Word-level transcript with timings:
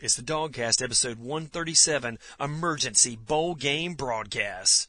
It's 0.00 0.16
the 0.16 0.22
DawgCast 0.22 0.82
episode 0.82 1.20
137 1.20 2.18
emergency 2.40 3.14
bowl 3.14 3.54
game 3.54 3.94
broadcast. 3.94 4.88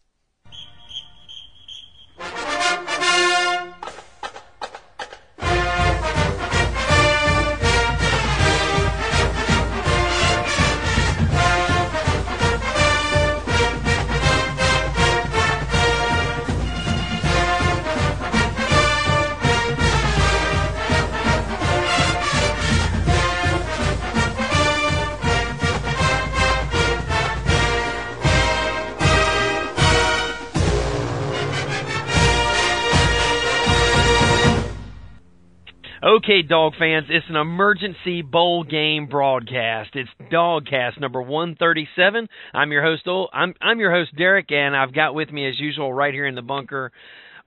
Okay, 36.05 36.43
dog 36.43 36.73
fans, 36.77 37.07
it's 37.09 37.25
an 37.29 37.35
emergency 37.35 38.21
bowl 38.21 38.63
game 38.63 39.07
broadcast. 39.07 39.89
It's 39.95 40.09
DawgCast 40.31 41.01
number 41.01 41.19
137. 41.19 42.27
I'm 42.53 42.71
your 42.71 42.83
host, 42.83 43.07
I'm 43.33 43.55
I'm 43.59 43.79
your 43.79 43.91
host 43.91 44.15
Derek, 44.15 44.51
and 44.51 44.77
I've 44.77 44.93
got 44.93 45.15
with 45.15 45.31
me 45.31 45.49
as 45.49 45.59
usual 45.59 45.91
right 45.91 46.13
here 46.13 46.27
in 46.27 46.35
the 46.35 46.43
bunker, 46.43 46.91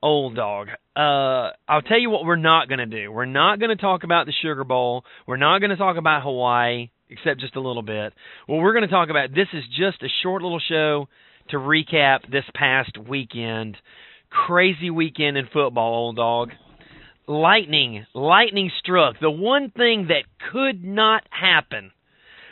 Old 0.03 0.35
Dog. 0.35 0.71
Uh, 0.97 1.51
I'll 1.69 1.83
tell 1.87 2.01
you 2.01 2.11
what 2.11 2.25
we're 2.25 2.35
not 2.35 2.67
going 2.67 2.81
to 2.81 2.87
do. 2.87 3.13
We're 3.13 3.27
not 3.27 3.61
going 3.61 3.71
to 3.71 3.81
talk 3.81 4.03
about 4.03 4.27
the 4.27 4.35
Sugar 4.43 4.65
Bowl. 4.65 5.05
We're 5.25 5.37
not 5.37 5.61
going 5.61 5.71
to 5.71 5.77
talk 5.77 5.97
about 5.97 6.25
Hawaii, 6.25 6.91
except 7.11 7.39
just 7.39 7.55
a 7.55 7.61
little 7.61 7.83
bit. 7.83 8.13
What 8.47 8.57
we're 8.57 8.73
going 8.73 8.89
to 8.89 8.91
talk 8.91 9.09
about 9.09 9.31
this 9.33 9.47
is 9.53 9.63
just 9.69 10.03
a 10.03 10.09
short 10.25 10.43
little 10.43 10.59
show 10.69 11.09
to 11.51 11.59
recap 11.59 12.29
this 12.29 12.45
past 12.57 12.99
weekend. 12.99 13.77
Crazy 14.31 14.91
weekend 14.91 15.37
in 15.37 15.47
football, 15.47 15.95
Old 15.95 16.17
Dog 16.17 16.51
lightning, 17.29 18.07
lightning 18.15 18.71
struck. 18.79 19.21
The 19.21 19.31
one 19.31 19.71
thing 19.71 20.09
that 20.09 20.25
could 20.53 20.83
not 20.83 21.23
happen. 21.31 21.93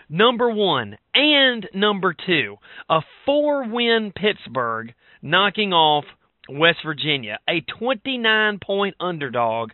Number 0.08 0.48
one 0.48 0.98
and 1.14 1.66
number 1.74 2.14
two, 2.14 2.56
a 2.88 3.00
four 3.24 3.68
win 3.68 4.12
Pittsburgh 4.14 4.94
knocking 5.20 5.72
off 5.72 6.04
West 6.48 6.78
Virginia, 6.84 7.40
a 7.48 7.60
29 7.78 8.60
point 8.64 8.94
underdog 9.00 9.70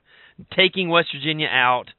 taking 0.56 0.88
West 0.88 1.08
Virginia 1.14 1.48
out. 1.48 1.90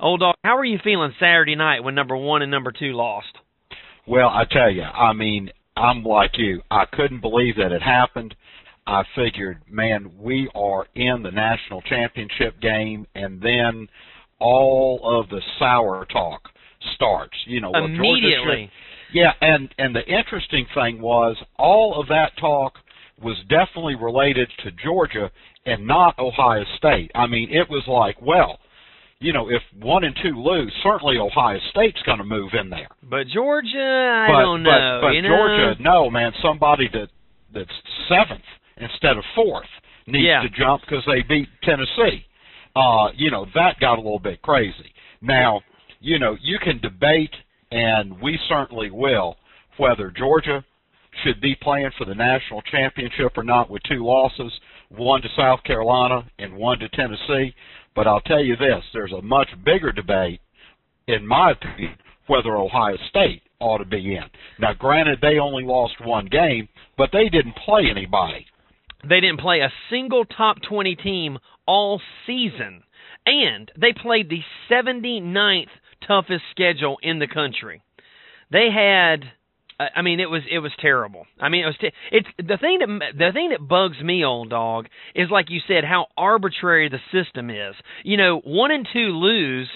Old 0.00 0.20
dog, 0.20 0.34
how 0.42 0.56
are 0.56 0.64
you 0.64 0.78
feeling 0.82 1.12
Saturday 1.20 1.56
night 1.56 1.84
when 1.84 1.94
number 1.94 2.16
one 2.16 2.40
and 2.40 2.50
number 2.50 2.72
two 2.72 2.92
lost? 2.92 3.36
Well, 4.06 4.28
I 4.28 4.44
tell 4.50 4.70
you, 4.70 4.82
I 4.82 5.12
mean, 5.12 5.50
I'm 5.76 6.04
like 6.04 6.32
you. 6.38 6.62
I 6.70 6.84
couldn't 6.90 7.20
believe 7.20 7.56
that 7.56 7.72
it 7.72 7.82
happened. 7.82 8.34
I 8.86 9.02
figured, 9.14 9.62
man, 9.70 10.12
we 10.18 10.50
are 10.54 10.86
in 10.94 11.22
the 11.22 11.30
national 11.30 11.80
championship 11.82 12.60
game, 12.60 13.06
and 13.14 13.40
then 13.40 13.88
all 14.38 15.00
of 15.02 15.28
the 15.30 15.40
sour 15.58 16.06
talk 16.12 16.42
starts. 16.94 17.36
You 17.46 17.60
know, 17.60 17.70
well, 17.70 17.86
immediately. 17.86 18.70
yeah, 19.12 19.32
and 19.40 19.74
and 19.78 19.94
the 19.94 20.04
interesting 20.06 20.66
thing 20.74 21.00
was 21.00 21.36
all 21.58 22.00
of 22.00 22.08
that 22.08 22.32
talk 22.38 22.74
was 23.22 23.36
definitely 23.48 23.94
related 23.94 24.50
to 24.64 24.70
Georgia 24.84 25.30
and 25.64 25.86
not 25.86 26.18
Ohio 26.18 26.64
State. 26.76 27.10
I 27.14 27.26
mean, 27.26 27.48
it 27.50 27.70
was 27.70 27.84
like, 27.86 28.20
well, 28.20 28.58
you 29.20 29.32
know, 29.32 29.48
if 29.48 29.62
one 29.80 30.04
and 30.04 30.14
two 30.22 30.42
lose, 30.42 30.72
certainly 30.82 31.16
Ohio 31.16 31.58
State's 31.70 32.02
going 32.04 32.18
to 32.18 32.24
move 32.24 32.50
in 32.60 32.68
there. 32.68 32.88
But 33.02 33.28
Georgia, 33.32 34.26
I 34.26 34.28
but, 34.30 34.40
don't 34.42 34.62
know. 34.62 34.98
But, 35.00 35.06
but 35.06 35.12
you 35.12 35.22
know? 35.22 35.28
Georgia, 35.28 35.82
no, 35.82 36.10
man, 36.10 36.32
somebody 36.42 36.90
that 36.92 37.08
that's 37.54 37.70
seventh 38.08 38.44
instead 38.84 39.16
of 39.16 39.24
fourth 39.34 39.66
needs 40.06 40.26
yeah. 40.26 40.42
to 40.42 40.48
jump 40.50 40.82
because 40.82 41.04
they 41.06 41.22
beat 41.28 41.48
Tennessee. 41.62 42.24
Uh, 42.76 43.08
you 43.16 43.30
know, 43.30 43.46
that 43.54 43.78
got 43.80 43.94
a 43.98 44.02
little 44.02 44.18
bit 44.18 44.42
crazy. 44.42 44.92
Now, 45.22 45.62
you 46.00 46.18
know, 46.18 46.36
you 46.42 46.58
can 46.62 46.80
debate, 46.80 47.34
and 47.70 48.20
we 48.20 48.38
certainly 48.48 48.90
will, 48.90 49.36
whether 49.78 50.10
Georgia 50.10 50.64
should 51.22 51.40
be 51.40 51.56
playing 51.62 51.90
for 51.96 52.04
the 52.04 52.14
national 52.14 52.62
championship 52.62 53.36
or 53.36 53.44
not 53.44 53.70
with 53.70 53.82
two 53.84 54.04
losses, 54.04 54.52
one 54.90 55.22
to 55.22 55.28
South 55.36 55.62
Carolina 55.64 56.28
and 56.38 56.54
one 56.54 56.78
to 56.80 56.88
Tennessee. 56.90 57.54
But 57.94 58.06
I'll 58.06 58.20
tell 58.22 58.42
you 58.42 58.56
this, 58.56 58.82
there's 58.92 59.12
a 59.12 59.22
much 59.22 59.48
bigger 59.64 59.92
debate, 59.92 60.40
in 61.06 61.26
my 61.26 61.52
opinion, 61.52 61.96
whether 62.26 62.56
Ohio 62.56 62.96
State 63.08 63.42
ought 63.60 63.78
to 63.78 63.84
be 63.84 64.16
in. 64.16 64.24
Now, 64.58 64.72
granted, 64.74 65.20
they 65.22 65.38
only 65.38 65.64
lost 65.64 65.94
one 66.04 66.26
game, 66.26 66.68
but 66.98 67.10
they 67.12 67.28
didn't 67.28 67.56
play 67.64 67.84
anybody. 67.90 68.46
They 69.08 69.20
didn't 69.20 69.40
play 69.40 69.60
a 69.60 69.72
single 69.90 70.24
top 70.24 70.58
20 70.68 70.96
team 70.96 71.38
all 71.66 72.00
season. 72.26 72.82
And 73.26 73.70
they 73.80 73.92
played 73.92 74.28
the 74.28 74.42
79th 74.70 75.68
toughest 76.06 76.44
schedule 76.50 76.98
in 77.02 77.18
the 77.18 77.26
country. 77.26 77.82
They 78.50 78.68
had 78.70 79.24
I 79.78 80.02
mean, 80.02 80.20
it 80.20 80.30
was 80.30 80.42
it 80.50 80.60
was 80.60 80.72
terrible. 80.80 81.26
I 81.40 81.48
mean, 81.48 81.64
it 81.64 81.66
was 81.66 81.76
te- 81.80 81.92
it's 82.12 82.28
the 82.38 82.58
thing 82.58 82.78
that 82.78 83.18
the 83.18 83.30
thing 83.32 83.50
that 83.50 83.66
bugs 83.66 84.00
me, 84.00 84.24
old 84.24 84.50
dog, 84.50 84.86
is 85.14 85.30
like 85.30 85.50
you 85.50 85.60
said, 85.66 85.84
how 85.84 86.06
arbitrary 86.16 86.88
the 86.88 87.00
system 87.12 87.50
is. 87.50 87.74
You 88.04 88.16
know, 88.16 88.40
one 88.44 88.70
and 88.70 88.86
two 88.92 89.08
lose. 89.18 89.68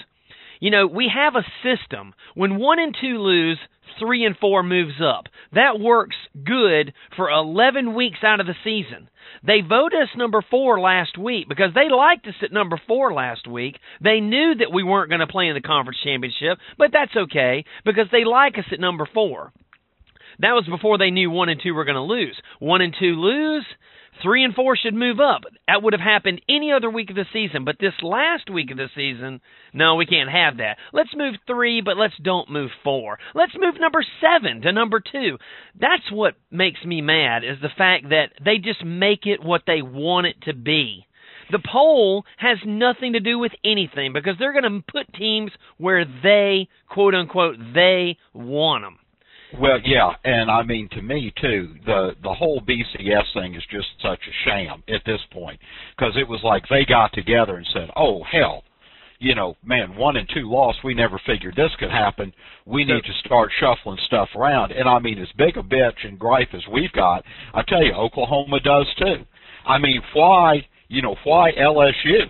You 0.59 0.71
know, 0.71 0.87
we 0.87 1.11
have 1.13 1.35
a 1.35 1.45
system. 1.63 2.13
When 2.35 2.57
one 2.57 2.79
and 2.79 2.95
two 2.99 3.19
lose, 3.19 3.57
three 3.99 4.25
and 4.25 4.35
four 4.37 4.63
moves 4.63 5.01
up. 5.01 5.25
That 5.53 5.79
works 5.79 6.15
good 6.45 6.93
for 7.15 7.29
11 7.29 7.93
weeks 7.93 8.19
out 8.23 8.39
of 8.39 8.47
the 8.47 8.55
season. 8.63 9.09
They 9.45 9.61
voted 9.61 10.01
us 10.01 10.09
number 10.17 10.43
four 10.49 10.79
last 10.79 11.17
week 11.17 11.47
because 11.47 11.73
they 11.73 11.89
liked 11.89 12.27
us 12.27 12.35
at 12.41 12.51
number 12.51 12.79
four 12.87 13.13
last 13.13 13.47
week. 13.47 13.77
They 14.01 14.19
knew 14.19 14.55
that 14.55 14.73
we 14.73 14.83
weren't 14.83 15.09
going 15.09 15.19
to 15.19 15.27
play 15.27 15.47
in 15.47 15.53
the 15.53 15.61
conference 15.61 15.99
championship, 16.03 16.57
but 16.77 16.91
that's 16.91 17.15
okay 17.15 17.65
because 17.85 18.07
they 18.11 18.25
like 18.25 18.57
us 18.57 18.65
at 18.71 18.79
number 18.79 19.07
four. 19.13 19.51
That 20.39 20.53
was 20.53 20.65
before 20.69 20.97
they 20.97 21.11
knew 21.11 21.29
one 21.29 21.49
and 21.49 21.59
two 21.61 21.73
were 21.73 21.85
going 21.85 21.95
to 21.95 22.01
lose. 22.01 22.35
One 22.59 22.81
and 22.81 22.95
two 22.97 23.15
lose, 23.15 23.65
Three 24.21 24.43
and 24.43 24.53
four 24.53 24.75
should 24.75 24.93
move 24.93 25.19
up. 25.19 25.43
That 25.69 25.83
would 25.83 25.93
have 25.93 26.01
happened 26.01 26.41
any 26.49 26.71
other 26.71 26.89
week 26.89 27.11
of 27.11 27.15
the 27.15 27.27
season, 27.31 27.63
but 27.63 27.75
this 27.79 27.93
last 28.01 28.49
week 28.49 28.71
of 28.71 28.77
the 28.77 28.89
season, 28.95 29.39
no, 29.71 29.95
we 29.95 30.07
can't 30.07 30.29
have 30.29 30.57
that. 30.57 30.77
Let's 30.93 31.15
move 31.15 31.35
three, 31.45 31.81
but 31.81 31.95
let's 31.95 32.15
don't 32.23 32.49
move 32.49 32.71
four. 32.83 33.19
Let's 33.35 33.51
move 33.55 33.75
number 33.79 34.03
seven 34.19 34.61
to 34.61 34.71
number 34.71 34.99
two. 34.99 35.37
That's 35.79 36.11
what 36.11 36.33
makes 36.49 36.83
me 36.83 37.01
mad 37.01 37.43
is 37.43 37.57
the 37.61 37.69
fact 37.77 38.09
that 38.09 38.29
they 38.43 38.57
just 38.57 38.83
make 38.83 39.27
it 39.27 39.43
what 39.43 39.61
they 39.67 39.83
want 39.83 40.25
it 40.25 40.41
to 40.45 40.55
be. 40.55 41.05
The 41.51 41.61
poll 41.71 42.25
has 42.37 42.57
nothing 42.65 43.13
to 43.13 43.19
do 43.19 43.37
with 43.37 43.51
anything 43.63 44.11
because 44.11 44.37
they're 44.39 44.59
going 44.59 44.63
to 44.63 44.91
put 44.91 45.13
teams 45.13 45.51
where 45.77 46.03
they, 46.03 46.67
quote 46.89 47.13
unquote, 47.13 47.57
they 47.75 48.17
want 48.33 48.85
them. 48.85 48.97
Well, 49.57 49.79
yeah, 49.83 50.11
and 50.23 50.51
I 50.51 50.61
mean 50.61 50.89
to 50.89 51.01
me 51.01 51.33
too, 51.41 51.75
the 51.85 52.15
the 52.21 52.33
whole 52.33 52.61
BCS 52.61 53.33
thing 53.33 53.55
is 53.55 53.63
just 53.71 53.87
such 54.01 54.19
a 54.27 54.31
sham 54.45 54.83
at 54.87 55.01
this 55.05 55.21
point 55.31 55.59
because 55.97 56.15
it 56.17 56.27
was 56.27 56.39
like 56.43 56.67
they 56.69 56.85
got 56.85 57.11
together 57.13 57.57
and 57.57 57.65
said, 57.73 57.89
"Oh 57.95 58.23
hell, 58.23 58.63
you 59.17 59.33
know, 59.33 59.57
man, 59.63 59.95
one 59.95 60.17
and 60.17 60.29
two 60.29 60.47
lost. 60.49 60.83
We 60.83 60.93
never 60.93 61.19
figured 61.25 61.55
this 61.55 61.71
could 61.79 61.89
happen. 61.89 62.31
We 62.65 62.85
need 62.85 63.03
to 63.03 63.13
start 63.25 63.51
shuffling 63.59 63.97
stuff 64.05 64.29
around." 64.35 64.71
And 64.71 64.87
I 64.87 64.99
mean, 64.99 65.17
as 65.17 65.31
big 65.35 65.57
a 65.57 65.63
bitch 65.63 66.05
and 66.05 66.19
gripe 66.19 66.53
as 66.53 66.67
we've 66.71 66.91
got, 66.91 67.25
I 67.55 67.63
tell 67.63 67.83
you, 67.83 67.93
Oklahoma 67.93 68.59
does 68.59 68.87
too. 68.99 69.25
I 69.65 69.79
mean, 69.79 70.01
why, 70.13 70.67
you 70.89 71.01
know, 71.01 71.15
why 71.23 71.51
LSU? 71.53 72.29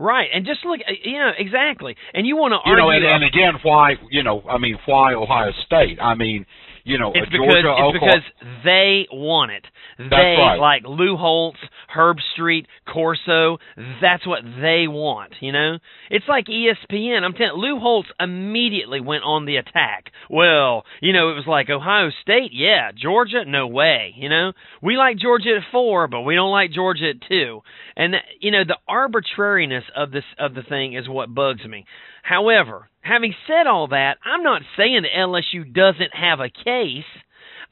Right, 0.00 0.28
and 0.32 0.46
just 0.46 0.64
look, 0.64 0.78
you 1.02 1.18
know, 1.18 1.32
exactly. 1.36 1.96
And 2.14 2.24
you 2.24 2.36
want 2.36 2.52
to 2.52 2.58
argue, 2.58 2.70
you 2.70 2.78
know, 2.78 2.90
and, 2.90 3.04
and 3.04 3.24
again, 3.24 3.54
why, 3.64 3.94
you 4.12 4.22
know, 4.22 4.42
I 4.48 4.56
mean, 4.56 4.78
why 4.86 5.14
Ohio 5.14 5.50
State? 5.66 5.98
I 6.00 6.14
mean, 6.14 6.46
you 6.88 6.98
know, 6.98 7.12
it's 7.14 7.30
because 7.30 7.46
Georgia, 7.52 7.68
it's 7.68 7.84
Oklahoma, 7.84 8.00
because 8.00 8.24
they 8.64 9.06
want 9.12 9.52
it. 9.52 9.64
That's 9.98 10.10
they 10.10 10.36
right. 10.40 10.56
like 10.56 10.82
Lou 10.86 11.16
Holtz, 11.16 11.58
Herb 11.88 12.16
Street, 12.32 12.66
Corso. 12.90 13.58
That's 14.00 14.26
what 14.26 14.42
they 14.42 14.88
want. 14.88 15.34
You 15.40 15.52
know, 15.52 15.78
it's 16.10 16.24
like 16.26 16.46
ESPN. 16.46 17.22
I'm 17.22 17.34
telling 17.34 17.60
Lou 17.60 17.78
Holtz 17.78 18.08
immediately 18.18 19.00
went 19.00 19.24
on 19.24 19.44
the 19.44 19.56
attack. 19.56 20.10
Well, 20.30 20.84
you 21.02 21.12
know, 21.12 21.30
it 21.30 21.34
was 21.34 21.46
like 21.46 21.68
Ohio 21.68 22.08
State, 22.22 22.52
yeah, 22.52 22.90
Georgia, 22.96 23.44
no 23.46 23.66
way. 23.66 24.14
You 24.16 24.30
know, 24.30 24.52
we 24.82 24.96
like 24.96 25.18
Georgia 25.18 25.56
at 25.58 25.70
four, 25.70 26.08
but 26.08 26.22
we 26.22 26.34
don't 26.34 26.52
like 26.52 26.72
Georgia 26.72 27.10
at 27.10 27.28
two. 27.28 27.60
And 27.96 28.14
you 28.40 28.50
know, 28.50 28.64
the 28.66 28.78
arbitrariness 28.88 29.84
of 29.94 30.10
this 30.10 30.24
of 30.38 30.54
the 30.54 30.62
thing 30.62 30.94
is 30.94 31.06
what 31.06 31.34
bugs 31.34 31.66
me. 31.66 31.84
However, 32.22 32.88
having 33.00 33.34
said 33.46 33.66
all 33.66 33.88
that, 33.88 34.18
I'm 34.24 34.42
not 34.42 34.62
saying 34.76 35.02
that 35.02 35.12
LSU 35.18 35.72
doesn't 35.72 36.14
have 36.14 36.40
a 36.40 36.50
case. 36.50 37.04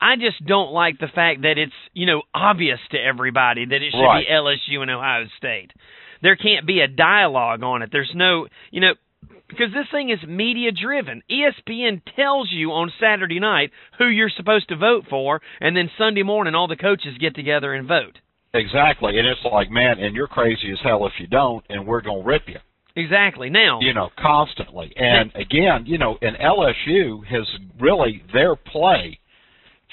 I 0.00 0.16
just 0.16 0.44
don't 0.44 0.72
like 0.72 0.98
the 0.98 1.08
fact 1.08 1.42
that 1.42 1.56
it's, 1.58 1.72
you 1.94 2.06
know, 2.06 2.22
obvious 2.34 2.78
to 2.90 2.98
everybody 3.02 3.64
that 3.64 3.82
it 3.82 3.92
should 3.92 4.02
Right. 4.02 4.26
be 4.26 4.32
LSU 4.32 4.82
and 4.82 4.90
Ohio 4.90 5.26
State. 5.38 5.72
There 6.22 6.36
can't 6.36 6.66
be 6.66 6.80
a 6.80 6.88
dialogue 6.88 7.62
on 7.62 7.82
it. 7.82 7.90
There's 7.92 8.12
no, 8.14 8.46
you 8.70 8.80
know, 8.80 8.94
because 9.48 9.72
this 9.72 9.86
thing 9.90 10.10
is 10.10 10.22
media 10.26 10.72
driven. 10.72 11.22
ESPN 11.30 12.02
tells 12.16 12.50
you 12.50 12.72
on 12.72 12.92
Saturday 13.00 13.38
night 13.40 13.70
who 13.98 14.06
you're 14.06 14.30
supposed 14.30 14.68
to 14.68 14.76
vote 14.76 15.06
for, 15.08 15.40
and 15.60 15.76
then 15.76 15.90
Sunday 15.96 16.22
morning 16.22 16.54
all 16.54 16.68
the 16.68 16.76
coaches 16.76 17.16
get 17.18 17.34
together 17.34 17.72
and 17.72 17.86
vote. 17.88 18.18
Exactly, 18.54 19.18
and 19.18 19.28
it's 19.28 19.44
like, 19.44 19.70
man, 19.70 19.98
and 19.98 20.14
you're 20.14 20.26
crazy 20.26 20.72
as 20.72 20.78
hell 20.82 21.06
if 21.06 21.12
you 21.18 21.26
don't, 21.26 21.64
and 21.68 21.86
we're 21.86 22.00
gonna 22.00 22.22
rip 22.22 22.48
you. 22.48 22.58
Exactly. 22.96 23.50
Now, 23.50 23.78
you 23.80 23.92
know, 23.92 24.08
constantly. 24.18 24.92
And 24.96 25.30
again, 25.34 25.84
you 25.84 25.98
know, 25.98 26.16
and 26.22 26.36
LSU 26.36 27.24
has 27.26 27.46
really 27.78 28.22
their 28.32 28.56
play 28.56 29.18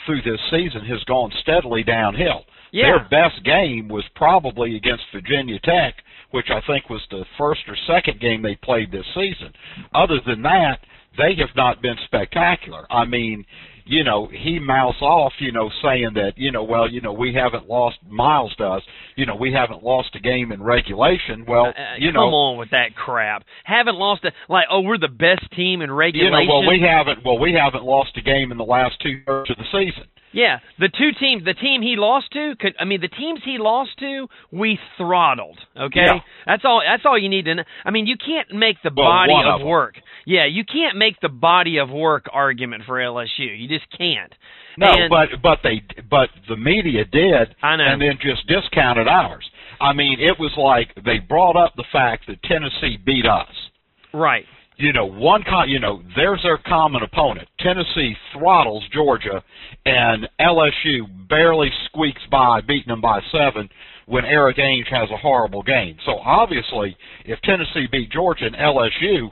through 0.05 0.21
this 0.21 0.39
season 0.49 0.85
has 0.85 1.03
gone 1.05 1.31
steadily 1.41 1.83
downhill. 1.83 2.45
yeah, 2.71 2.85
Their 2.85 2.99
best 3.09 3.43
game 3.45 3.87
was 3.87 4.03
probably 4.15 4.75
against 4.75 5.03
Virginia 5.13 5.59
Tech, 5.63 5.95
which 6.31 6.47
I 6.49 6.59
think 6.67 6.89
was 6.89 7.01
the 7.09 7.25
first 7.37 7.61
or 7.67 7.75
second 7.87 8.19
game 8.19 8.41
they 8.41 8.55
played 8.63 8.91
this 8.91 9.05
season. 9.13 9.53
Other 9.93 10.19
than 10.25 10.41
that, 10.43 10.79
they 11.17 11.35
have 11.39 11.55
not 11.55 11.81
been 11.81 11.95
spectacular. 12.05 12.85
I 12.91 13.05
mean, 13.05 13.45
you 13.85 14.03
know, 14.03 14.27
he 14.31 14.59
mouths 14.59 15.01
off, 15.01 15.33
you 15.39 15.51
know, 15.51 15.69
saying 15.83 16.11
that, 16.15 16.33
you 16.37 16.51
know, 16.51 16.63
well, 16.63 16.89
you 16.89 17.01
know, 17.01 17.13
we 17.13 17.33
haven't 17.33 17.67
lost 17.67 17.97
Miles 18.09 18.55
does, 18.57 18.81
you 19.15 19.25
know, 19.25 19.35
we 19.35 19.51
haven't 19.51 19.83
lost 19.83 20.15
a 20.15 20.19
game 20.19 20.51
in 20.51 20.61
regulation. 20.61 21.45
Well, 21.47 21.67
Uh, 21.67 21.95
you 21.97 22.09
come 22.09 22.13
know, 22.13 22.27
Come 22.27 22.33
on 22.33 22.57
with 22.57 22.69
that 22.71 22.95
crap. 22.95 23.43
Haven't 23.65 23.95
lost 23.95 24.23
a 24.23 24.31
like. 24.47 24.65
Oh, 24.71 24.81
we're 24.81 24.97
the 24.97 25.07
best 25.07 25.51
team 25.55 25.81
in 25.81 25.91
regulation. 25.91 26.33
you 26.33 26.47
know, 26.47 26.53
well, 26.59 26.67
we 26.67 26.79
haven't, 26.81 27.25
well, 27.25 27.37
we 27.39 27.53
haven't 27.53 27.83
lost 27.83 28.11
a 28.17 28.21
game 28.21 28.51
in 28.51 28.57
the 28.57 28.63
last 28.63 28.95
two 29.01 29.21
thirds 29.25 29.49
of 29.49 29.57
the 29.57 29.65
season. 29.71 30.07
Yeah, 30.33 30.59
the 30.79 30.89
two 30.89 31.11
teams, 31.19 31.45
the 31.45 31.53
team 31.53 31.81
he 31.81 31.95
lost 31.95 32.31
to, 32.33 32.55
could 32.59 32.73
I 32.79 32.85
mean 32.85 33.01
the 33.01 33.07
teams 33.07 33.39
he 33.45 33.57
lost 33.59 33.91
to, 33.99 34.27
we 34.51 34.79
throttled. 34.97 35.59
Okay, 35.79 36.01
Yeah. 36.01 36.19
that's 36.45 36.63
all. 36.65 36.81
That's 36.85 37.03
all 37.05 37.17
you 37.17 37.29
need 37.29 37.45
to 37.45 37.55
know. 37.55 37.63
I 37.85 37.91
mean, 37.91 38.07
you 38.07 38.15
can't 38.17 38.51
make 38.51 38.77
the 38.83 38.91
Well, 38.95 39.05
body 39.07 39.33
of 39.45 39.61
work. 39.65 39.95
Yeah, 40.25 40.45
you 40.45 40.63
can't 40.65 40.97
make 40.97 41.19
the 41.21 41.29
body 41.29 41.77
of 41.77 41.89
work 41.91 42.25
argument 42.33 42.83
for 42.85 42.95
LSU. 42.99 43.45
You 43.57 43.67
just 43.67 43.85
can't. 43.95 44.33
No, 44.75 44.87
And- 44.91 45.09
but 45.09 45.29
but 45.41 45.59
they 45.61 45.83
but 46.09 46.29
the 46.49 46.57
media 46.57 47.05
did, 47.05 47.55
I 47.61 47.75
know. 47.75 47.83
and 47.85 48.01
then 48.01 48.17
just 48.19 48.47
discounted 48.47 49.07
ours. 49.07 49.47
I 49.79 49.93
mean, 49.93 50.19
it 50.19 50.39
was 50.39 50.51
like 50.57 50.95
they 51.03 51.19
brought 51.19 51.55
up 51.55 51.75
the 51.75 51.83
fact 51.91 52.25
that 52.27 52.41
Tennessee 52.43 52.97
beat 52.97 53.25
us. 53.27 53.69
right. 54.13 54.45
You 54.77 54.91
know, 54.93 55.05
one 55.05 55.43
con- 55.43 55.69
you 55.69 55.79
know, 55.79 56.01
there's 56.15 56.41
their 56.43 56.57
common 56.57 57.03
opponent. 57.03 57.47
Tennessee 57.59 58.15
throttles 58.33 58.83
Georgia, 58.91 59.43
and 59.85 60.27
LSU 60.39 61.27
barely 61.29 61.69
squeaks 61.85 62.21
by, 62.31 62.61
beating 62.61 62.89
them 62.89 63.01
by 63.01 63.19
seven. 63.31 63.69
When 64.05 64.25
Erik 64.25 64.57
Ainge 64.57 64.87
has 64.89 65.09
a 65.11 65.17
horrible 65.17 65.63
game, 65.63 65.95
so 66.05 66.17
obviously, 66.19 66.97
if 67.23 67.39
Tennessee 67.41 67.87
beat 67.89 68.11
Georgia 68.11 68.47
and 68.47 68.55
LSU 68.55 69.31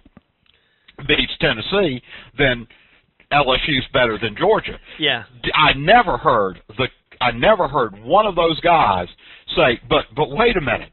beats 1.07 1.33
Tennessee, 1.41 2.01
then 2.37 2.65
LSU's 3.33 3.85
better 3.93 4.17
than 4.21 4.35
Georgia. 4.37 4.77
Yeah. 4.99 5.23
I 5.53 5.73
never 5.77 6.17
heard 6.17 6.61
the 6.77 6.87
I 7.19 7.31
never 7.31 7.67
heard 7.67 8.01
one 8.03 8.25
of 8.25 8.35
those 8.35 8.59
guys 8.61 9.07
say, 9.55 9.79
but 9.89 10.05
but 10.15 10.31
wait 10.31 10.57
a 10.57 10.61
minute, 10.61 10.91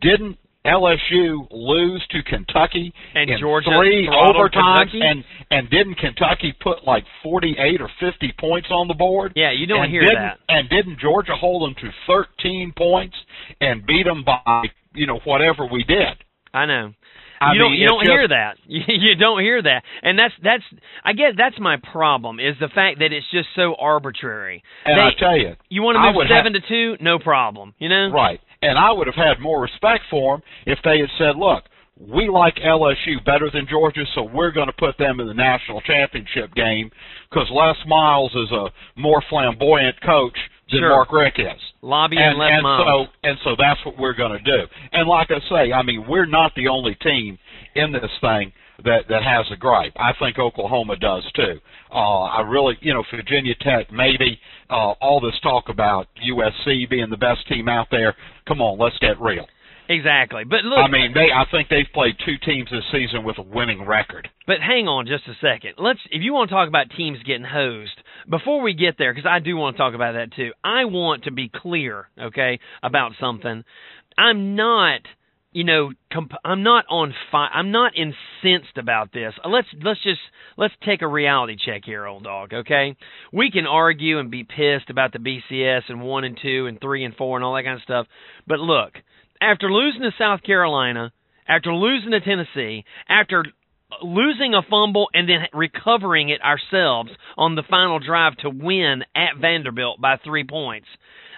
didn't 0.00 0.38
LSU 0.64 1.46
lose 1.50 2.02
to 2.10 2.22
Kentucky 2.22 2.92
And 3.14 3.28
in 3.30 3.38
Georgia 3.40 3.70
three 3.78 4.08
overtimes, 4.08 4.90
Kentucky? 4.90 5.00
and 5.02 5.24
and 5.50 5.68
didn't 5.70 5.96
Kentucky 5.96 6.54
put 6.62 6.84
like 6.86 7.04
forty 7.22 7.56
eight 7.58 7.80
or 7.80 7.90
fifty 8.00 8.32
points 8.38 8.68
on 8.70 8.88
the 8.88 8.94
board? 8.94 9.32
Yeah, 9.36 9.50
you 9.52 9.66
don't 9.66 9.84
and 9.84 9.90
hear 9.92 10.02
that. 10.14 10.38
And 10.48 10.68
didn't 10.68 10.98
Georgia 11.00 11.34
hold 11.34 11.62
them 11.68 11.74
to 11.82 11.90
thirteen 12.06 12.72
points 12.76 13.16
and 13.60 13.84
beat 13.86 14.04
them 14.04 14.24
by 14.24 14.62
you 14.94 15.06
know 15.06 15.20
whatever 15.24 15.66
we 15.66 15.84
did? 15.84 16.16
I 16.54 16.66
know. 16.66 16.92
I 17.40 17.54
you 17.54 17.58
don't 17.58 17.72
you 17.74 17.88
don't 17.88 18.00
just- 18.04 18.10
hear 18.12 18.28
that. 18.28 18.56
You, 18.68 19.16
don't 19.16 19.40
hear 19.42 19.60
that. 19.60 19.82
And 20.02 20.16
that's 20.16 20.34
that's 20.44 20.62
I 21.04 21.12
guess 21.12 21.32
that's 21.36 21.58
my 21.58 21.76
problem 21.90 22.38
is 22.38 22.54
the 22.60 22.68
fact 22.68 23.00
that 23.00 23.12
it's 23.12 23.26
just 23.32 23.48
so 23.56 23.74
arbitrary. 23.80 24.62
And 24.84 24.96
They- 24.96 25.02
I 25.02 25.10
tell 25.18 25.36
you, 25.36 25.56
You 25.68 25.82
want 25.82 25.96
to 25.96 26.00
move 26.12 26.28
have- 26.28 26.38
7 26.44 26.52
to 26.52 26.60
2, 26.96 27.02
no 27.02 27.18
problem, 27.18 27.74
you 27.80 27.88
know? 27.88 28.10
Right. 28.12 28.40
And 28.62 28.78
I 28.78 28.92
would 28.92 29.06
have 29.06 29.16
had 29.16 29.40
more 29.40 29.60
respect 29.60 30.04
for 30.10 30.36
them 30.36 30.42
if 30.66 30.78
they 30.84 31.00
had 31.00 31.10
said, 31.18 31.36
look, 31.36 31.64
we 31.98 32.28
like 32.28 32.54
LSU 32.56 33.22
better 33.24 33.50
than 33.52 33.66
Georgia, 33.68 34.04
so 34.14 34.22
we're 34.22 34.50
going 34.50 34.66
to 34.66 34.72
put 34.72 34.96
them 34.98 35.20
in 35.20 35.26
the 35.26 35.34
national 35.34 35.80
championship 35.82 36.54
game 36.54 36.90
because 37.30 37.46
Les 37.52 37.76
Miles 37.86 38.32
is 38.34 38.50
a 38.50 38.70
more 38.98 39.22
flamboyant 39.28 40.00
coach 40.02 40.36
than 40.70 40.80
Sure. 40.80 40.88
Mark 40.90 41.12
Richt 41.12 41.38
is. 41.38 41.60
Lobby 41.82 42.16
And, 42.16 42.30
and 42.30 42.38
left 42.38 42.52
and 42.52 42.62
miles. 42.62 43.08
so 43.08 43.12
and 43.28 43.38
so 43.44 43.50
that's 43.58 43.84
what 43.84 43.98
we're 43.98 44.14
going 44.14 44.32
to 44.32 44.42
do. 44.42 44.66
And 44.92 45.06
like 45.08 45.28
I 45.30 45.38
say, 45.50 45.72
I 45.72 45.82
mean, 45.82 46.06
we're 46.08 46.26
not 46.26 46.52
the 46.56 46.68
only 46.68 46.94
team 46.96 47.38
in 47.74 47.92
this 47.92 48.10
thing 48.20 48.52
that 48.84 49.08
that 49.08 49.22
has 49.22 49.46
a 49.52 49.56
gripe. 49.56 49.92
I 49.96 50.12
think 50.18 50.38
Oklahoma 50.38 50.96
does 50.96 51.24
too. 51.34 51.60
Uh, 51.90 52.22
I 52.22 52.40
really, 52.42 52.74
you 52.80 52.92
know, 52.94 53.02
Virginia 53.14 53.54
Tech 53.60 53.92
maybe. 53.92 54.38
Uh, 54.70 54.92
all 55.00 55.20
this 55.20 55.38
talk 55.42 55.64
about 55.68 56.08
USC 56.26 56.88
being 56.88 57.10
the 57.10 57.16
best 57.16 57.46
team 57.48 57.68
out 57.68 57.88
there. 57.90 58.14
Come 58.48 58.60
on, 58.62 58.78
let's 58.78 58.96
get 58.98 59.20
real. 59.20 59.46
Exactly. 59.88 60.44
But 60.44 60.64
look, 60.64 60.78
I 60.78 60.88
mean, 60.88 61.12
they. 61.12 61.28
I 61.34 61.44
think 61.50 61.68
they've 61.68 61.92
played 61.92 62.14
two 62.24 62.36
teams 62.46 62.68
this 62.70 62.84
season 62.92 63.24
with 63.24 63.36
a 63.38 63.42
winning 63.42 63.84
record. 63.84 64.28
but 64.46 64.60
hang 64.60 64.88
on 64.88 65.06
just 65.06 65.24
a 65.26 65.34
second. 65.40 65.74
Let's 65.76 65.98
if 66.10 66.22
you 66.22 66.32
want 66.32 66.48
to 66.50 66.54
talk 66.54 66.68
about 66.68 66.86
teams 66.96 67.18
getting 67.26 67.44
hosed, 67.44 67.98
before 68.30 68.62
we 68.62 68.74
get 68.74 68.96
there 68.96 69.12
cuz 69.12 69.26
I 69.26 69.40
do 69.40 69.56
want 69.56 69.76
to 69.76 69.78
talk 69.78 69.94
about 69.94 70.12
that 70.12 70.32
too. 70.32 70.52
I 70.64 70.84
want 70.84 71.24
to 71.24 71.30
be 71.32 71.48
clear, 71.48 72.08
okay, 72.18 72.58
about 72.82 73.12
something. 73.20 73.64
I'm 74.16 74.54
not 74.56 75.00
you 75.52 75.64
know, 75.64 75.92
comp- 76.12 76.32
I'm 76.44 76.62
not 76.62 76.86
on 76.88 77.14
fire. 77.30 77.50
I'm 77.52 77.70
not 77.70 77.92
incensed 77.94 78.78
about 78.78 79.12
this. 79.12 79.34
Uh, 79.44 79.48
Let's 79.48 79.68
let's 79.82 80.02
just 80.02 80.20
let's 80.56 80.74
take 80.84 81.02
a 81.02 81.06
reality 81.06 81.56
check 81.62 81.82
here, 81.84 82.06
old 82.06 82.24
dog. 82.24 82.52
Okay, 82.54 82.96
we 83.32 83.50
can 83.50 83.66
argue 83.66 84.18
and 84.18 84.30
be 84.30 84.44
pissed 84.44 84.88
about 84.90 85.12
the 85.12 85.18
BCS 85.18 85.82
and 85.88 86.00
one 86.02 86.24
and 86.24 86.38
two 86.40 86.66
and 86.66 86.80
three 86.80 87.04
and 87.04 87.14
four 87.14 87.36
and 87.36 87.44
all 87.44 87.54
that 87.54 87.64
kind 87.64 87.76
of 87.76 87.82
stuff. 87.82 88.06
But 88.46 88.60
look, 88.60 88.92
after 89.40 89.70
losing 89.70 90.02
to 90.02 90.10
South 90.18 90.42
Carolina, 90.42 91.12
after 91.46 91.74
losing 91.74 92.12
to 92.12 92.20
Tennessee, 92.20 92.84
after 93.08 93.44
losing 94.02 94.54
a 94.54 94.62
fumble 94.62 95.08
and 95.12 95.28
then 95.28 95.40
recovering 95.52 96.30
it 96.30 96.40
ourselves 96.42 97.10
on 97.36 97.54
the 97.54 97.62
final 97.68 97.98
drive 97.98 98.36
to 98.38 98.48
win 98.50 99.02
at 99.14 99.38
Vanderbilt 99.40 100.00
by 100.00 100.16
three 100.24 100.44
points. 100.44 100.86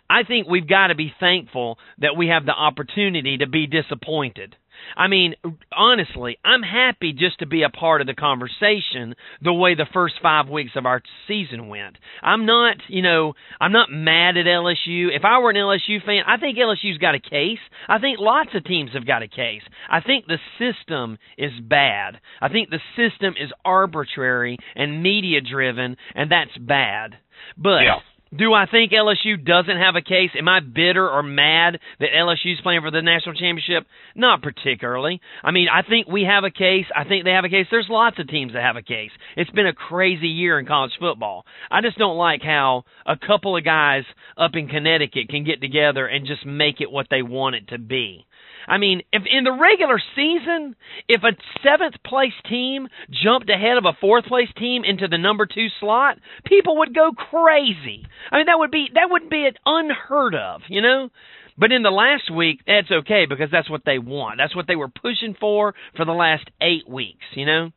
I 0.08 0.22
think 0.22 0.46
we've 0.46 0.68
got 0.68 0.88
to 0.88 0.94
be 0.94 1.12
thankful 1.18 1.78
that 1.98 2.16
we 2.16 2.28
have 2.28 2.46
the 2.46 2.52
opportunity 2.52 3.38
to 3.38 3.46
be 3.48 3.66
disappointed. 3.66 4.56
I 4.96 5.08
mean, 5.08 5.34
honestly, 5.72 6.38
I'm 6.44 6.62
happy 6.62 7.12
just 7.12 7.38
to 7.38 7.46
be 7.46 7.62
a 7.62 7.68
part 7.68 8.00
of 8.00 8.06
the 8.06 8.14
conversation 8.14 9.14
the 9.42 9.52
way 9.52 9.74
the 9.74 9.86
first 9.92 10.14
five 10.22 10.48
weeks 10.48 10.72
of 10.76 10.86
our 10.86 11.02
season 11.26 11.69
went. 11.69 11.96
I'm 12.22 12.46
not, 12.46 12.76
you 12.88 13.02
know, 13.02 13.34
I'm 13.60 13.72
not 13.72 13.90
mad 13.90 14.36
at 14.36 14.46
LSU. 14.46 15.14
If 15.14 15.24
I 15.24 15.38
were 15.38 15.50
an 15.50 15.56
LSU 15.56 16.05
fan, 16.05 16.24
I 16.26 16.36
think 16.38 16.58
LSU's 16.58 16.98
got 16.98 17.14
a 17.14 17.20
case. 17.20 17.58
I 17.88 17.98
think 17.98 18.19
lots 18.19 18.50
of 18.55 18.64
teams 18.64 18.90
have 18.94 19.06
got 19.06 19.22
a 19.22 19.29
case. 19.29 19.62
I 19.88 20.00
think 20.00 20.26
the 20.26 20.38
system 20.58 21.19
is 21.38 21.52
bad. 21.62 22.20
I 22.40 22.48
think 22.48 22.70
the 22.70 22.81
system 22.96 23.34
is 23.40 23.50
arbitrary 23.64 24.58
and 24.74 25.02
media 25.02 25.40
driven, 25.40 25.96
and 26.14 26.31
that's 26.31 26.56
bad. 26.58 27.17
But 27.56 27.82
Yeah. 27.82 28.00
Do 28.36 28.53
I 28.53 28.67
think 28.67 28.93
LSU 28.93 29.44
doesn't 29.44 29.76
have 29.76 29.96
a 29.96 30.03
case? 30.03 30.31
Am 30.36 30.48
I 30.48 30.60
bitter 30.60 31.08
or 31.08 31.22
mad 31.22 31.79
that 32.00 32.08
LSU's 32.17 32.60
playing 32.62 32.81
for 32.82 32.91
the 32.91 33.03
national 33.03 33.34
championship? 33.34 33.86
Not 34.17 34.43
particularly. 34.43 35.20
I 35.43 35.50
mean, 35.50 35.69
I 35.72 35.82
think 35.82 36.08
we 36.08 36.24
have 36.24 36.44
a 36.44 36.50
case. 36.50 36.86
I 36.94 37.05
think 37.05 37.24
they 37.24 37.31
have 37.31 37.44
a 37.44 37.48
case. 37.48 37.67
There's 37.70 37.86
lots 37.88 38.19
of 38.19 38.29
teams 38.29 38.53
that 38.55 38.62
have 38.62 38.76
a 38.76 38.82
case. 38.82 39.10
It's 39.36 39.50
been 39.50 39.67
a 39.67 39.72
crazy 39.72 40.29
year 40.29 40.58
in 40.58 40.67
college 40.67 40.93
football. 40.98 41.44
I 41.70 41.81
just 41.81 41.98
don't 41.98 42.17
like 42.17 42.43
how 42.43 42.84
a 43.06 43.17
couple 43.17 43.56
of 43.56 43.64
guys 43.64 44.05
up 44.36 44.53
in 44.55 44.69
Connecticut 44.69 45.29
can 45.29 45.44
get 45.44 45.60
together 45.60 46.06
and 46.06 46.26
just 46.26 46.44
make 46.44 46.81
it 46.81 46.91
what 46.91 47.06
they 47.10 47.22
want 47.22 47.56
it 47.56 47.69
to 47.69 47.79
be. 47.79 48.26
I 48.66 48.78
mean, 48.78 49.02
if 49.12 49.22
in 49.30 49.44
the 49.44 49.52
regular 49.52 50.00
season, 50.16 50.76
if 51.08 51.22
a 51.22 51.36
seventh 51.62 51.96
place 52.04 52.32
team 52.48 52.88
jumped 53.10 53.50
ahead 53.50 53.76
of 53.76 53.84
a 53.84 53.96
fourth 54.00 54.24
place 54.26 54.48
team 54.56 54.84
into 54.84 55.08
the 55.08 55.18
number 55.18 55.46
two 55.46 55.68
slot, 55.80 56.18
people 56.44 56.78
would 56.78 56.94
go 56.94 57.12
crazy. 57.12 58.06
I 58.30 58.36
mean, 58.38 58.46
that 58.46 58.58
would 58.58 58.70
be 58.70 58.88
that 58.94 59.10
wouldn't 59.10 59.30
be 59.30 59.48
unheard 59.66 60.34
of, 60.34 60.62
you 60.68 60.80
know. 60.82 61.10
But 61.56 61.70
in 61.70 61.82
the 61.82 61.90
last 61.90 62.30
week, 62.34 62.60
that's 62.66 62.90
okay 62.90 63.26
because 63.28 63.50
that's 63.50 63.70
what 63.70 63.82
they 63.86 63.98
want. 63.98 64.38
That's 64.38 64.56
what 64.56 64.66
they 64.66 64.74
were 64.76 64.88
pushing 64.88 65.36
for 65.38 65.74
for 65.96 66.04
the 66.04 66.12
last 66.12 66.50
eight 66.60 66.88
weeks, 66.88 67.24
you 67.34 67.46
know. 67.46 67.70